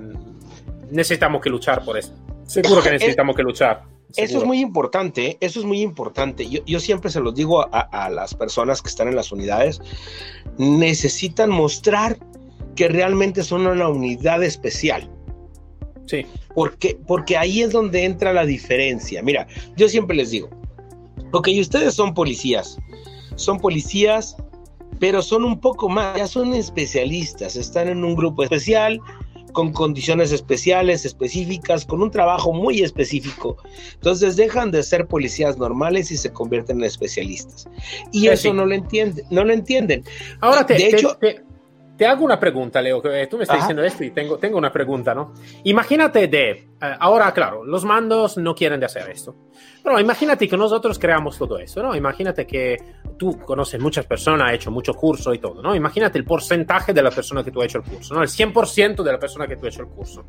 necesitamos 0.93 1.43
que 1.43 1.51
luchar 1.51 1.85
por 1.85 1.99
eso. 1.99 2.15
Seguro 2.47 2.81
que 2.83 2.93
necesitamos 2.93 3.35
que 3.35 3.43
luchar. 3.43 3.83
Eso 4.17 4.39
es 4.39 4.45
muy 4.45 4.61
importante, 4.61 5.37
eso 5.41 5.59
es 5.59 5.67
muy 5.67 5.83
importante. 5.83 6.49
Yo, 6.49 6.65
yo 6.65 6.79
siempre 6.79 7.11
se 7.11 7.21
los 7.21 7.35
digo 7.35 7.63
a, 7.75 7.81
a, 7.81 8.09
las 8.09 8.33
personas 8.33 8.81
que 8.81 8.89
están 8.89 9.09
en 9.09 9.17
las 9.17 9.33
unidades, 9.33 9.83
necesitan 10.57 11.51
mostrar 11.51 12.17
que 12.77 12.87
realmente 12.89 13.43
son 13.43 13.67
una 13.67 13.89
unidad 13.89 14.45
especial. 14.45 15.11
Sí. 16.07 16.25
Porque, 16.55 16.97
porque 17.09 17.37
ahí 17.37 17.61
es 17.61 17.73
donde 17.73 18.05
entra 18.05 18.33
la 18.33 18.47
diferencia. 18.47 19.21
Mira, 19.21 19.49
yo 19.77 19.89
siempre 19.89 20.17
les 20.17 20.31
digo, 20.31 20.49
ok, 21.33 21.49
ustedes 21.61 21.95
son 21.95 22.15
policías, 22.15 22.79
son 23.35 23.59
policías 23.59 24.37
pero 24.99 25.23
son 25.23 25.45
un 25.45 25.61
poco 25.61 25.89
más, 25.89 26.17
ya 26.17 26.27
son 26.27 26.55
especialistas, 26.55 27.57
están 27.57 27.89
en 27.89 28.05
un 28.05 28.15
grupo 28.15 28.43
especial, 28.43 29.01
con 29.53 29.73
condiciones 29.73 30.33
especiales, 30.33 31.05
específicas, 31.05 31.85
con 31.85 32.03
un 32.03 32.11
trabajo 32.11 32.53
muy 32.53 32.81
específico. 32.81 33.57
Entonces 33.95 34.37
dejan 34.37 34.71
de 34.71 34.83
ser 34.83 35.07
policías 35.07 35.59
normales 35.59 36.11
y 36.11 36.17
se 36.17 36.33
convierten 36.33 36.79
en 36.79 36.85
especialistas. 36.85 37.69
Y 38.13 38.29
eso 38.29 38.53
no 38.53 38.67
lo 38.67 38.75
entienden, 38.75 39.25
no 39.31 39.45
lo 39.45 39.53
entienden. 39.53 40.05
Ahora 40.41 40.67
te, 40.67 40.75
de 40.75 40.89
hecho, 40.89 41.19
te, 41.19 42.07
hago 42.07 42.25
una 42.25 42.39
pregunta, 42.39 42.81
Leo, 42.81 43.03
que 43.03 43.27
tú 43.27 43.37
me 43.37 43.43
estás 43.43 43.59
diciendo 43.59 43.83
esto 43.83 44.05
y 44.05 44.11
tengo, 44.11 44.39
tengo 44.39 44.59
una 44.59 44.71
pregunta, 44.71 45.15
¿no? 45.15 45.35
Imagínate 45.65 46.29
de, 46.29 46.51
eh, 46.51 46.67
ahora 47.01 47.33
claro, 47.33 47.65
los 47.65 47.85
mandos 47.85 48.39
no 48.39 48.55
quieren 48.55 48.79
de 48.79 48.87
hacer 48.87 49.11
esto. 49.11 49.35
Pero 49.83 49.99
imagínate 49.99 50.47
que 50.49 50.57
nosotros 50.57 50.99
creamos 50.99 51.37
todo 51.37 51.59
eso, 51.59 51.83
¿no? 51.83 51.97
Imagínate 51.97 52.47
que 52.47 52.77
tú 53.19 53.39
conoces 53.41 53.81
muchas 53.81 54.07
personas, 54.07 54.49
has 54.49 54.55
hecho 54.55 54.71
mucho 54.71 54.95
curso 54.95 55.35
y 55.35 55.39
todo, 55.39 55.61
¿no? 55.61 55.75
Imagínate 55.75 56.17
el 56.19 56.25
porcentaje 56.25 56.93
de 56.93 57.03
la 57.03 57.11
persona 57.11 57.45
que 57.45 57.51
tú 57.51 57.61
has 57.61 57.67
hecho 57.67 57.79
el 57.79 57.85
curso, 57.85 58.15
¿no? 58.15 58.23
El 58.23 58.29
100% 58.29 59.03
de 59.03 59.13
la 59.13 59.19
persona 59.19 59.47
que 59.47 59.57
tú 59.57 59.67
has 59.67 59.75
hecho 59.75 59.83
el 59.83 59.89
curso. 59.89 60.25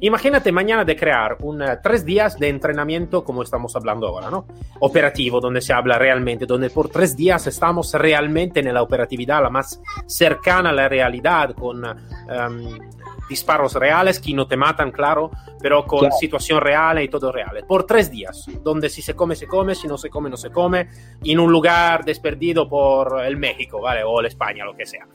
Imagínate 0.00 0.52
mañana 0.52 0.84
de 0.84 0.96
crear 0.96 1.38
un 1.40 1.62
uh, 1.62 1.78
tres 1.82 2.04
días 2.04 2.38
de 2.38 2.48
entrenamiento 2.48 3.24
como 3.24 3.42
estamos 3.42 3.74
hablando 3.76 4.08
ahora, 4.08 4.30
¿no? 4.30 4.46
Operativo, 4.80 5.40
donde 5.40 5.60
se 5.60 5.72
habla 5.72 5.98
realmente, 5.98 6.44
donde 6.44 6.68
por 6.68 6.88
tres 6.88 7.16
días 7.16 7.46
estamos 7.46 7.92
realmente 7.94 8.60
en 8.60 8.74
la 8.74 8.82
operatividad 8.82 9.42
la 9.42 9.50
más 9.50 9.80
cercana 10.06 10.70
a 10.70 10.72
la 10.72 10.88
realidad, 10.88 11.54
con 11.54 11.84
um, 11.84 12.78
disparos 13.28 13.74
reales 13.74 14.20
que 14.20 14.34
no 14.34 14.46
te 14.46 14.56
matan, 14.56 14.90
claro, 14.90 15.30
pero 15.60 15.84
con 15.86 16.00
claro. 16.00 16.14
situación 16.18 16.60
real 16.60 17.02
y 17.02 17.08
todo 17.08 17.32
real. 17.32 17.64
Por 17.66 17.84
tres 17.84 18.10
días, 18.10 18.46
donde 18.62 18.88
si 18.88 19.02
se 19.02 19.14
come, 19.14 19.36
se 19.36 19.46
come, 19.46 19.74
si 19.74 19.88
no 19.88 19.96
se 19.96 20.10
come, 20.10 20.28
no 20.28 20.36
se 20.36 20.50
come, 20.50 20.88
en 21.22 21.40
un 21.40 21.50
lugar 21.50 22.04
desperdido 22.04 22.68
por 22.68 23.24
el 23.24 23.36
México, 23.36 23.80
¿vale? 23.80 24.02
O 24.04 24.20
el 24.20 24.26
España, 24.26 24.64
lo 24.64 24.74
que 24.74 24.86
sea. 24.86 25.06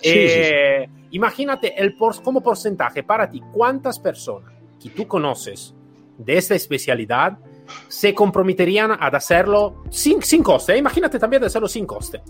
Sí, 0.00 0.10
eh, 0.12 0.88
sí. 0.88 1.06
Imagínate 1.12 1.80
el 1.80 1.94
por, 1.96 2.22
como 2.22 2.42
porcentaje 2.42 3.02
para 3.02 3.28
ti, 3.30 3.42
cuántas 3.52 3.98
personas 3.98 4.52
que 4.82 4.90
tú 4.90 5.06
conoces 5.06 5.74
de 6.18 6.36
esta 6.36 6.54
especialidad 6.54 7.38
se 7.88 8.14
comprometerían 8.14 8.92
a 8.92 9.08
hacerlo 9.08 9.82
sin, 9.90 10.22
sin 10.22 10.42
coste. 10.42 10.76
Imagínate 10.76 11.18
también 11.18 11.40
de 11.40 11.46
hacerlo 11.46 11.68
sin 11.68 11.86
coste. 11.86 12.22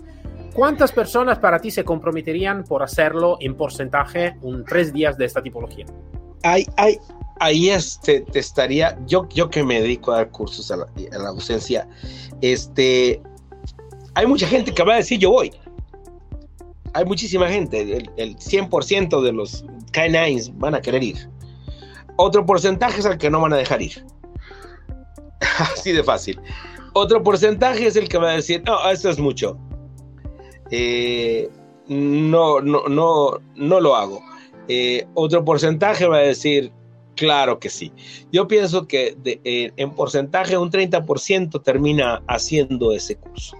¿Cuántas 0.57 0.91
personas 0.91 1.37
para 1.37 1.59
ti 1.59 1.69
se 1.69 1.83
comprometerían 1.83 2.63
por 2.63 2.81
hacerlo 2.81 3.37
en 3.39 3.53
porcentaje 3.53 4.37
un 4.41 4.65
tres 4.65 4.91
días 4.91 5.15
de 5.15 5.25
esta 5.25 5.43
tipología? 5.43 5.85
Hay, 6.41 6.65
hay, 6.77 6.97
ahí 7.39 7.69
este, 7.69 8.21
te 8.21 8.39
estaría, 8.39 8.97
yo, 9.05 9.29
yo 9.29 9.51
que 9.51 9.63
me 9.63 9.79
dedico 9.79 10.11
a 10.11 10.15
dar 10.15 10.31
cursos 10.31 10.71
a 10.71 10.77
la, 10.77 10.85
a 10.85 11.17
la 11.19 11.29
docencia, 11.29 11.87
este, 12.41 13.21
hay 14.15 14.25
mucha 14.25 14.47
gente 14.47 14.73
que 14.73 14.81
va 14.81 14.93
a 14.93 14.97
decir 14.97 15.19
yo 15.19 15.29
voy. 15.29 15.53
Hay 16.93 17.05
muchísima 17.05 17.47
gente, 17.49 17.79
el, 17.79 18.09
el 18.17 18.35
100% 18.37 19.21
de 19.21 19.33
los 19.33 19.63
K9s 19.91 20.53
van 20.55 20.73
a 20.73 20.81
querer 20.81 21.03
ir. 21.03 21.29
Otro 22.15 22.47
porcentaje 22.47 22.99
es 22.99 23.05
el 23.05 23.19
que 23.19 23.29
no 23.29 23.41
van 23.41 23.53
a 23.53 23.57
dejar 23.57 23.83
ir. 23.83 24.03
Así 25.59 25.91
de 25.91 26.03
fácil. 26.03 26.41
Otro 26.93 27.21
porcentaje 27.21 27.85
es 27.85 27.95
el 27.95 28.09
que 28.09 28.17
va 28.17 28.31
a 28.31 28.33
decir, 28.37 28.63
no, 28.65 28.89
esto 28.89 29.11
es 29.11 29.19
mucho 29.19 29.59
eh, 30.71 31.49
no, 31.87 32.61
no, 32.61 32.87
no, 32.87 33.39
no 33.55 33.79
lo 33.79 33.95
hago. 33.95 34.21
Eh, 34.67 35.05
otro 35.13 35.45
porcentaje 35.45 36.07
va 36.07 36.17
a 36.17 36.21
decir, 36.21 36.71
claro 37.15 37.59
que 37.59 37.69
sí. 37.69 37.91
Yo 38.31 38.47
pienso 38.47 38.87
que 38.87 39.17
en 39.45 39.91
porcentaje 39.91 40.57
un 40.57 40.71
30% 40.71 41.63
termina 41.63 42.21
haciendo 42.27 42.91
ese 42.93 43.15
curso. 43.15 43.57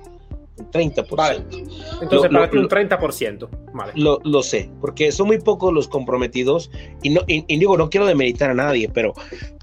Un 0.58 0.72
30%. 0.72 2.02
Entonces, 2.02 2.32
para 2.32 2.50
ti 2.50 2.58
un 2.58 2.68
30%. 2.68 3.50
Vale. 3.74 3.94
Lo, 3.96 4.20
lo, 4.24 4.42
sé, 4.42 4.70
porque 4.82 5.12
son 5.12 5.28
muy 5.28 5.40
pocos 5.40 5.72
los 5.72 5.88
comprometidos 5.88 6.72
y, 7.04 7.12
no, 7.12 7.22
y, 7.28 7.44
digo, 7.60 7.78
no 7.78 7.90
quiero 7.90 8.08
demeritar 8.08 8.50
a 8.50 8.56
nadie, 8.56 8.90
pero, 8.90 9.14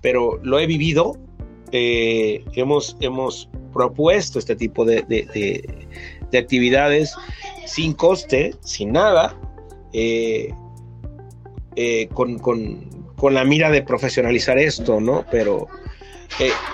pero 0.03 0.39
lo 0.43 0.59
he 0.59 0.67
vivido. 0.67 1.17
Eh, 1.73 2.45
hemos, 2.55 2.97
hemos 3.01 3.49
propuesto 3.73 4.39
este 4.39 4.55
tipo 4.55 4.85
de, 4.85 5.03
de, 5.03 5.27
de, 5.35 5.89
actividades 6.39 7.15
sin 7.67 7.93
coste, 7.93 8.55
sin 8.61 8.93
nada, 8.93 9.37
eh, 9.93 10.53
eh, 11.77 12.09
con, 12.13 12.39
con, 12.39 12.89
con, 13.17 13.35
la 13.35 13.45
mira 13.45 13.71
de 13.71 13.83
profesionalizar 13.83 14.59
esto, 14.59 15.01
¿no? 15.01 15.25
Pero 15.31 15.67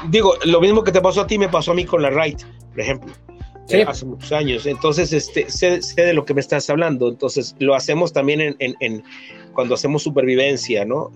digo, 0.09 0.35
lo 0.45 0.61
mismo 0.61 0.83
que 0.85 0.93
te 0.93 1.01
pasó 1.01 1.23
a 1.23 1.27
ti 1.27 1.39
me 1.39 1.49
pasó 1.49 1.73
a 1.73 1.75
mí 1.75 1.85
con 1.85 2.03
la 2.03 2.11
RITE, 2.11 2.45
por 2.71 2.81
ejemplo 2.81 3.13
hace 3.87 4.05
muchos 4.05 4.33
años. 4.33 4.67
Entonces, 4.67 5.13
este, 5.13 5.51
sé, 5.51 5.81
de 5.97 6.13
lo 6.13 6.25
que 6.25 6.35
me 6.35 6.41
estás 6.41 6.69
hablando. 6.71 7.09
Entonces, 7.09 7.55
lo 7.59 7.75
hacemos 7.75 8.13
también 8.13 8.41
en, 8.59 8.75
en, 8.81 9.05
cuando 9.53 9.75
hacemos 9.75 10.03
supervivencia, 10.03 10.85
¿no? 10.85 11.13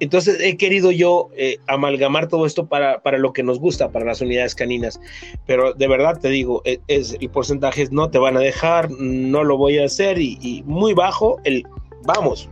Entonces, 0.00 0.38
he 0.40 0.56
querido 0.56 0.90
yo 0.90 1.28
eh, 1.36 1.58
amalgamar 1.66 2.28
todo 2.28 2.46
esto 2.46 2.66
para, 2.66 3.02
para, 3.02 3.18
lo 3.18 3.32
que 3.32 3.42
nos 3.42 3.58
gusta, 3.58 3.90
para 3.90 4.06
las 4.06 4.20
unidades 4.20 4.54
caninas. 4.54 5.00
Pero 5.46 5.74
de 5.74 5.88
verdad 5.88 6.18
te 6.18 6.28
digo, 6.28 6.62
e, 6.64 6.80
es, 6.88 7.16
el 7.20 7.30
porcentaje 7.30 7.86
no 7.90 8.10
te 8.10 8.18
van 8.18 8.36
a 8.36 8.40
dejar, 8.40 8.90
no 8.90 9.44
lo 9.44 9.56
voy 9.56 9.78
a 9.78 9.84
hacer 9.84 10.18
y, 10.18 10.64
muy 10.66 10.94
bajo 10.94 11.38
el 11.44 11.64
vamos 12.04 12.48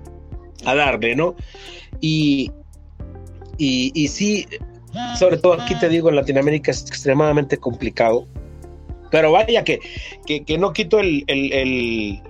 a 0.64 0.74
darle, 0.74 1.16
¿no? 1.16 1.34
Y, 2.00 2.50
y, 3.56 3.90
y 3.94 4.08
sí, 4.08 4.46
sobre 5.18 5.38
todo 5.38 5.54
aquí 5.54 5.74
te 5.76 5.88
digo, 5.88 6.08
en 6.08 6.16
Latinoamérica 6.16 6.70
es 6.70 6.82
extremadamente 6.82 7.56
complicado. 7.56 8.26
Pero 9.10 9.32
vaya 9.32 9.64
que, 9.64 9.80
que, 10.26 10.58
no 10.58 10.72
quito 10.72 10.98
el, 10.98 11.24
el, 11.28 12.20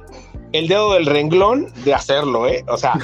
dedo 0.53 0.95
del 0.95 1.07
renglón 1.07 1.73
de 1.85 1.95
hacerlo, 1.95 2.47
¿eh? 2.47 2.65
O 2.69 2.77
sea, 2.77 2.95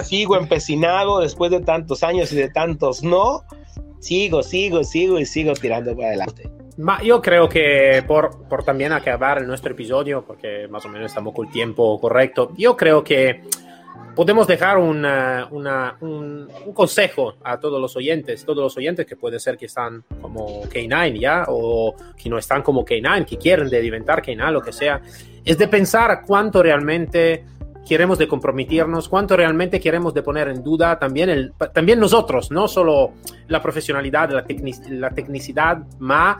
sigo 0.04 0.36
empecinado 0.36 1.20
después 1.20 1.50
de 1.50 1.60
tantos 1.60 2.02
años 2.02 2.32
y 2.32 2.36
de 2.36 2.48
tantos 2.48 3.02
no. 3.02 3.44
Sigo, 4.00 4.42
sigo, 4.42 4.84
sigo 4.84 5.18
y 5.18 5.24
sigo 5.24 5.54
tirando 5.54 5.96
para 5.96 6.08
adelante. 6.08 6.50
yo 7.02 7.22
creo 7.22 7.48
que 7.48 8.04
por, 8.06 8.46
por 8.48 8.62
también 8.62 8.92
acabar 8.92 9.42
nuestro 9.46 9.72
episodio, 9.72 10.24
porque 10.26 10.68
más 10.68 10.84
o 10.84 10.88
menos 10.88 11.06
estamos 11.06 11.34
con 11.34 11.46
el 11.46 11.52
tiempo 11.52 11.98
correcto, 11.98 12.52
yo 12.56 12.76
creo 12.76 13.02
que 13.02 13.40
podemos 14.14 14.46
dejar 14.46 14.78
una, 14.78 15.48
un, 15.50 16.48
consejo 16.72 17.34
a 17.42 17.58
todos 17.58 17.80
los 17.80 17.96
oyentes, 17.96 18.44
todos 18.44 18.62
los 18.62 18.76
oyentes 18.76 19.06
que 19.06 19.16
puede 19.16 19.40
ser 19.40 19.56
que 19.56 19.66
están 19.66 20.04
como 20.20 20.62
K9 20.64 21.18
ya, 21.18 21.46
o 21.48 21.94
que 22.16 22.28
no 22.28 22.38
están 22.38 22.62
como 22.62 22.84
K9, 22.84 23.24
que 23.24 23.38
quieren 23.38 23.68
de 23.68 23.84
inventar 23.84 24.22
K9, 24.22 24.50
lo 24.50 24.62
que 24.62 24.72
sea, 24.72 25.00
es 25.44 25.58
de 25.58 25.68
pensar 25.68 26.22
cuánto 26.26 26.62
realmente 26.62 27.44
queremos 27.86 28.18
de 28.18 28.26
comprometernos, 28.26 29.08
cuánto 29.08 29.36
realmente 29.36 29.78
queremos 29.78 30.14
de 30.14 30.22
poner 30.22 30.48
en 30.48 30.62
duda 30.62 30.98
también, 30.98 31.28
el, 31.28 31.52
también 31.72 32.00
nosotros, 32.00 32.50
no 32.50 32.66
solo 32.66 33.12
la 33.48 33.60
profesionalidad, 33.60 34.30
la, 34.30 34.44
la 34.88 35.10
tecnicidad, 35.10 35.78
más 35.98 36.38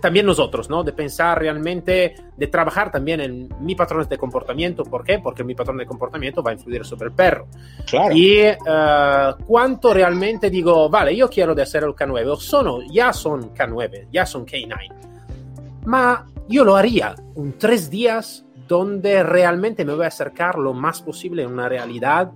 también 0.00 0.26
nosotros, 0.26 0.70
¿no? 0.70 0.84
De 0.84 0.92
pensar 0.92 1.38
realmente, 1.38 2.14
de 2.36 2.46
trabajar 2.46 2.90
también 2.90 3.20
en 3.20 3.48
mi 3.60 3.74
patrones 3.74 4.08
de 4.08 4.16
comportamiento. 4.16 4.84
¿Por 4.84 5.02
qué? 5.04 5.18
Porque 5.18 5.42
mi 5.42 5.54
patrón 5.54 5.78
de 5.78 5.86
comportamiento 5.86 6.42
va 6.42 6.52
a 6.52 6.54
influir 6.54 6.84
sobre 6.84 7.08
el 7.08 7.12
perro. 7.12 7.48
Claro. 7.84 8.14
Y 8.14 8.42
uh, 8.46 9.44
cuánto 9.44 9.92
realmente 9.92 10.50
digo, 10.50 10.88
vale, 10.88 11.16
yo 11.16 11.28
quiero 11.28 11.54
de 11.54 11.62
hacer 11.62 11.82
el 11.82 11.90
K9, 11.90 12.28
o 12.28 12.36
sono, 12.36 12.80
ya 12.82 13.12
son 13.12 13.52
K9, 13.54 14.06
ya 14.12 14.24
son 14.24 14.46
K9. 14.46 14.88
Ma 15.86 16.24
yo 16.48 16.64
lo 16.64 16.76
haría 16.76 17.14
un 17.34 17.58
tres 17.58 17.90
días 17.90 18.44
donde 18.66 19.22
realmente 19.22 19.84
me 19.84 19.94
voy 19.94 20.04
a 20.04 20.08
acercar 20.08 20.58
lo 20.58 20.74
más 20.74 21.02
posible 21.02 21.44
a 21.44 21.48
una 21.48 21.68
realidad 21.68 22.32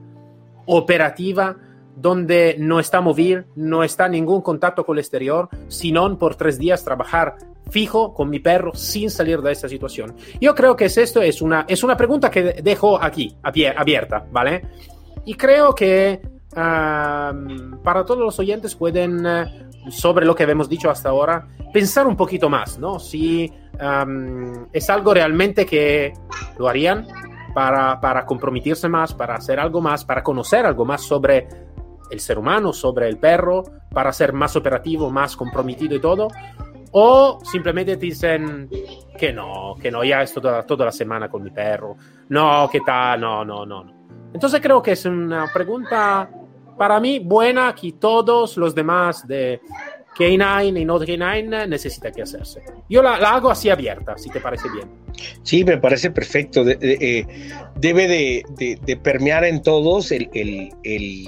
operativa 0.67 1.57
donde 1.97 2.57
no 2.59 2.81
está 2.81 3.01
móvil, 3.01 3.45
no 3.55 3.85
está 3.85 4.09
ningún 4.09 4.41
contacto 4.41 4.85
con 4.85 4.97
el 4.97 5.01
exterior, 5.01 5.49
sino 5.69 6.19
por 6.19 6.37
tres 6.37 6.59
días 6.59 6.85
trabajar 6.85 7.37
fijo 7.71 8.13
con 8.13 8.31
mi 8.31 8.39
perro 8.39 8.75
sin 8.75 9.11
salir 9.11 9.41
de 9.41 9.53
esta 9.53 9.69
situación? 9.69 10.15
Yo 10.41 10.55
creo 10.55 10.77
que 10.77 10.87
esto 10.87 11.21
es 11.21 11.43
una, 11.43 11.65
es 11.69 11.83
una 11.83 11.97
pregunta 11.97 12.31
que 12.31 12.63
dejo 12.63 13.03
aquí, 13.03 13.37
abierta, 13.43 14.27
¿vale? 14.31 14.63
Y 15.25 15.35
creo 15.35 15.75
que 15.75 16.21
para 16.55 18.05
todos 18.07 18.19
los 18.19 18.39
oyentes 18.39 18.75
pueden, 18.75 19.25
eh, 19.27 19.69
sobre 19.91 20.27
lo 20.27 20.35
que 20.35 20.45
hemos 20.45 20.69
dicho 20.69 20.91
hasta 20.91 21.09
ahora, 21.09 21.49
pensar 21.73 22.07
un 22.07 22.17
poquito 22.17 22.51
más, 22.51 22.79
¿no? 22.79 22.99
Si 22.99 23.51
es 24.73 24.91
algo 24.91 25.15
realmente 25.15 25.67
que 25.67 26.13
lo 26.59 26.69
harían 26.69 27.07
para, 27.55 28.01
para 28.01 28.25
comprometerse 28.25 28.89
más, 28.89 29.15
para 29.15 29.35
hacer 29.35 29.59
algo 29.59 29.81
más, 29.81 30.05
para 30.05 30.23
conocer 30.23 30.65
algo 30.65 30.85
más 30.85 31.03
sobre 31.03 31.49
el 32.11 32.21
ser 32.21 32.39
humano, 32.39 32.73
sobre 32.73 33.09
el 33.09 33.19
perro, 33.19 33.65
para 33.91 34.13
ser 34.13 34.33
más 34.33 34.55
operativo, 34.57 35.11
más 35.11 35.37
comprometido 35.37 35.97
y 35.97 36.01
todo, 36.01 36.29
o 36.93 37.39
simplemente 37.43 37.97
te 37.97 38.07
dicen 38.07 38.69
que 39.19 39.33
no, 39.33 39.75
que 39.81 39.91
no, 39.91 40.05
ya 40.05 40.23
esto 40.23 40.41
toda, 40.41 40.63
toda 40.65 40.87
la 40.87 40.93
semana 40.93 41.29
con 41.29 41.43
mi 41.43 41.51
perro. 41.51 41.97
No, 42.29 42.69
¿qué 42.71 42.81
tal? 42.81 43.21
No, 43.21 43.45
no, 43.45 43.65
no, 43.65 43.85
no. 43.85 44.03
Entonces 44.33 44.61
creo 44.61 44.83
que 44.83 44.93
es 44.93 45.05
una 45.07 45.51
pregunta 45.53 46.31
para 46.77 47.01
mí 47.01 47.19
buena 47.19 47.75
que 47.75 47.93
todos 47.93 48.57
los 48.57 48.75
demás 48.75 49.27
de 49.27 49.61
K9 50.17 50.81
y 50.81 50.85
no 50.85 50.99
K9 50.99 51.69
necesitan 51.69 52.13
que 52.13 52.23
hacerse. 52.23 52.63
Yo 52.89 53.03
la, 53.03 53.15
hago 53.15 53.51
así 53.51 53.71
abierta, 53.71 54.17
si 54.19 54.31
te 54.31 54.41
parece 54.41 54.69
bien. 54.71 54.89
Sí, 55.43 55.65
me 55.65 55.79
parece 55.79 56.11
perfecto. 56.11 56.65
Eh, 56.67 57.27
debe 57.77 58.09
de, 58.09 58.79
de, 58.85 58.97
permear 58.97 59.45
en 59.45 59.63
todos 59.63 60.13
el, 60.13 60.29
el, 60.35 60.73
el, 60.85 61.27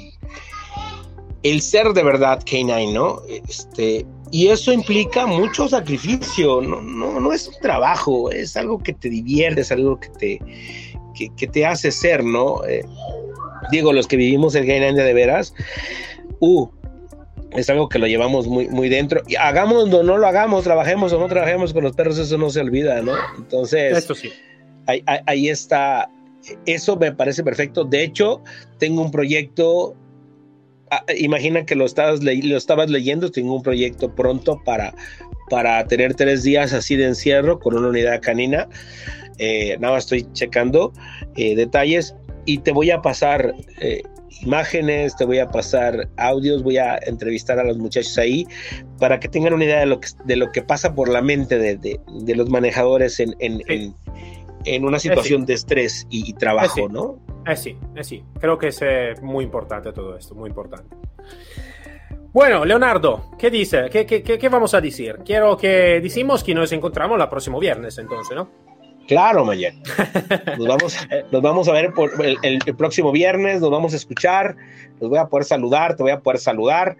el, 1.42 1.60
ser 1.60 1.92
de 1.92 2.02
verdad 2.02 2.40
K9, 2.44 2.92
¿no? 2.92 3.22
Este, 3.48 4.06
y 4.30 4.48
eso 4.48 4.72
implica 4.72 5.26
mucho 5.26 5.68
sacrificio, 5.68 6.60
no, 6.60 6.80
no, 6.82 7.20
no 7.20 7.32
es 7.32 7.48
un 7.48 7.54
trabajo, 7.60 8.30
es 8.30 8.56
algo 8.56 8.78
que 8.78 8.92
te 8.92 9.08
divierte, 9.08 9.60
es 9.60 9.72
algo 9.72 9.98
que 10.00 10.08
te, 10.08 10.40
que, 11.14 11.46
te 11.46 11.64
hace 11.64 11.90
ser, 11.90 12.24
¿no? 12.24 12.64
Eh, 12.64 12.84
digo, 13.70 13.92
los 13.92 14.06
que 14.06 14.16
vivimos 14.16 14.54
el 14.54 14.66
Gainander 14.66 15.04
de 15.04 15.14
veras, 15.14 15.54
uh, 16.40 16.68
es 17.54 17.70
algo 17.70 17.88
que 17.88 17.98
lo 17.98 18.06
llevamos 18.06 18.46
muy, 18.46 18.68
muy 18.68 18.88
dentro. 18.88 19.22
Y 19.26 19.36
hagamos 19.36 19.92
o 19.92 20.02
no 20.02 20.18
lo 20.18 20.26
hagamos, 20.26 20.64
trabajemos 20.64 21.12
o 21.12 21.18
no 21.18 21.28
trabajemos 21.28 21.72
con 21.72 21.84
los 21.84 21.94
perros, 21.94 22.18
eso 22.18 22.38
no 22.38 22.50
se 22.50 22.60
olvida, 22.60 23.00
¿no? 23.02 23.12
Entonces, 23.38 24.06
sí. 24.14 24.30
ahí, 24.86 25.02
ahí 25.26 25.48
está. 25.48 26.10
Eso 26.66 26.96
me 26.96 27.12
parece 27.12 27.42
perfecto. 27.42 27.84
De 27.84 28.02
hecho, 28.02 28.42
tengo 28.78 29.02
un 29.02 29.10
proyecto 29.10 29.96
Ah, 30.90 31.04
imagina 31.16 31.64
que 31.64 31.74
lo 31.74 31.86
estabas, 31.86 32.22
lo 32.22 32.56
estabas 32.56 32.90
leyendo, 32.90 33.30
tengo 33.30 33.56
un 33.56 33.62
proyecto 33.62 34.14
pronto 34.14 34.62
para, 34.64 34.94
para 35.50 35.84
tener 35.86 36.14
tres 36.14 36.42
días 36.42 36.72
así 36.72 36.94
de 36.96 37.06
encierro 37.06 37.58
con 37.58 37.76
una 37.76 37.88
unidad 37.88 38.20
canina. 38.20 38.68
Eh, 39.38 39.76
nada 39.80 39.94
más 39.94 40.04
estoy 40.04 40.30
checando 40.32 40.92
eh, 41.36 41.56
detalles 41.56 42.14
y 42.46 42.58
te 42.58 42.72
voy 42.72 42.90
a 42.90 43.02
pasar 43.02 43.54
eh, 43.80 44.02
imágenes, 44.42 45.16
te 45.16 45.24
voy 45.24 45.38
a 45.38 45.48
pasar 45.48 46.08
audios, 46.16 46.62
voy 46.62 46.78
a 46.78 46.98
entrevistar 47.06 47.58
a 47.58 47.64
los 47.64 47.78
muchachos 47.78 48.16
ahí 48.18 48.46
para 48.98 49.20
que 49.20 49.28
tengan 49.28 49.54
una 49.54 49.64
idea 49.64 49.80
de 49.80 49.86
lo 49.86 50.00
que, 50.00 50.08
de 50.24 50.36
lo 50.36 50.52
que 50.52 50.62
pasa 50.62 50.94
por 50.94 51.08
la 51.08 51.22
mente 51.22 51.58
de, 51.58 51.76
de, 51.76 52.34
los 52.34 52.48
manejadores 52.48 53.20
en, 53.20 53.34
en, 53.38 53.94
en, 54.64 54.84
una 54.84 54.98
situación 54.98 55.46
de 55.46 55.54
estrés 55.54 56.06
y, 56.10 56.32
trabajo, 56.34 56.88
¿no? 56.88 57.18
Eh 57.46 57.56
sí, 57.56 57.76
eh 57.94 58.04
sí, 58.04 58.24
creo 58.40 58.58
que 58.58 58.68
es 58.68 58.80
eh, 58.82 59.14
muy 59.22 59.44
importante 59.44 59.92
todo 59.92 60.16
esto, 60.16 60.34
muy 60.34 60.48
importante. 60.48 60.96
Bueno, 62.32 62.64
Leonardo, 62.64 63.30
¿qué 63.38 63.48
dice? 63.48 63.88
¿Qué, 63.90 64.04
qué, 64.04 64.22
qué 64.22 64.48
vamos 64.48 64.74
a 64.74 64.80
decir? 64.80 65.20
Quiero 65.24 65.56
que 65.56 66.00
decimos 66.02 66.42
que 66.42 66.52
nos 66.52 66.72
encontramos 66.72 67.20
el 67.20 67.28
próximo 67.28 67.60
viernes, 67.60 67.96
entonces, 67.98 68.34
¿no? 68.34 68.63
Claro, 69.06 69.44
Mayer. 69.44 69.74
Nos 70.58 70.66
vamos, 70.66 70.96
nos 71.30 71.42
vamos 71.42 71.68
a 71.68 71.72
ver 71.72 71.92
por 71.92 72.10
el, 72.24 72.58
próximo 72.76 73.12
viernes, 73.12 73.60
nos 73.60 73.70
vamos 73.70 73.92
a 73.92 73.96
escuchar, 73.96 74.56
nos 75.00 75.10
voy 75.10 75.18
a 75.18 75.26
poder 75.26 75.44
saludar, 75.44 75.96
te 75.96 76.02
voy 76.02 76.12
a 76.12 76.20
poder 76.20 76.38
saludar 76.38 76.96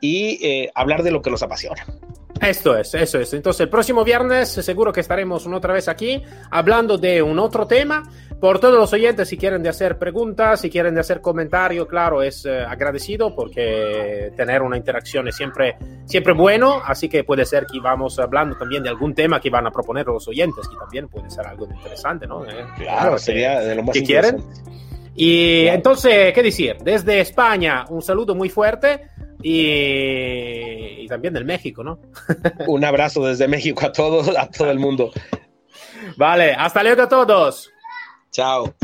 y 0.00 0.38
eh, 0.46 0.70
hablar 0.74 1.02
de 1.02 1.10
lo 1.10 1.22
que 1.22 1.30
nos 1.30 1.42
apasiona. 1.42 1.84
Esto 2.40 2.76
es, 2.76 2.94
eso 2.94 3.18
es. 3.18 3.34
Entonces, 3.34 3.60
el 3.60 3.68
próximo 3.68 4.02
viernes 4.02 4.48
seguro 4.48 4.92
que 4.92 5.00
estaremos 5.00 5.44
una 5.44 5.58
otra 5.58 5.74
vez 5.74 5.88
aquí 5.88 6.22
hablando 6.50 6.96
de 6.96 7.22
un 7.22 7.38
otro 7.38 7.66
tema. 7.66 8.02
Por 8.40 8.58
todos 8.58 8.78
los 8.78 8.90
oyentes, 8.94 9.28
si 9.28 9.36
quieren 9.36 9.62
de 9.62 9.68
hacer 9.68 9.98
preguntas, 9.98 10.62
si 10.62 10.70
quieren 10.70 10.94
de 10.94 11.00
hacer 11.00 11.20
comentarios, 11.20 11.86
claro, 11.86 12.22
es 12.22 12.46
eh, 12.46 12.64
agradecido 12.66 13.34
porque 13.34 14.32
tener 14.34 14.62
una 14.62 14.78
interacción 14.78 15.28
es 15.28 15.36
siempre, 15.36 15.76
siempre 16.06 16.32
bueno. 16.32 16.80
Así 16.82 17.10
que 17.10 17.22
puede 17.22 17.44
ser 17.44 17.66
que 17.66 17.78
vamos 17.80 18.18
hablando 18.18 18.56
también 18.56 18.82
de 18.82 18.88
algún 18.88 19.14
tema 19.14 19.38
que 19.38 19.50
van 19.50 19.66
a 19.66 19.70
proponer 19.70 20.06
los 20.06 20.26
oyentes, 20.26 20.66
que 20.66 20.76
también 20.76 21.08
puede 21.08 21.28
ser 21.28 21.46
algo 21.46 21.68
interesante, 21.70 22.26
¿no? 22.26 22.46
Eh, 22.46 22.64
claro, 22.78 23.18
sería 23.18 23.60
de 23.60 23.74
lo 23.74 23.82
más 23.82 23.92
que 23.92 24.02
quieren. 24.02 24.42
Y 25.14 25.66
entonces, 25.66 26.32
¿qué 26.32 26.42
decir? 26.42 26.78
Desde 26.82 27.20
España, 27.20 27.84
un 27.90 28.00
saludo 28.00 28.34
muy 28.34 28.48
fuerte 28.48 29.10
y, 29.42 31.02
y 31.02 31.06
también 31.08 31.34
del 31.34 31.44
México, 31.44 31.82
¿no? 31.82 32.00
un 32.66 32.84
abrazo 32.84 33.24
desde 33.24 33.48
México 33.48 33.86
a 33.86 33.92
todos, 33.92 34.28
a 34.36 34.48
todo 34.48 34.70
el 34.70 34.78
mundo. 34.78 35.10
Vale, 36.16 36.52
hasta 36.52 36.82
luego 36.82 37.02
a 37.02 37.08
todos. 37.08 37.70
Chao. 38.30 38.74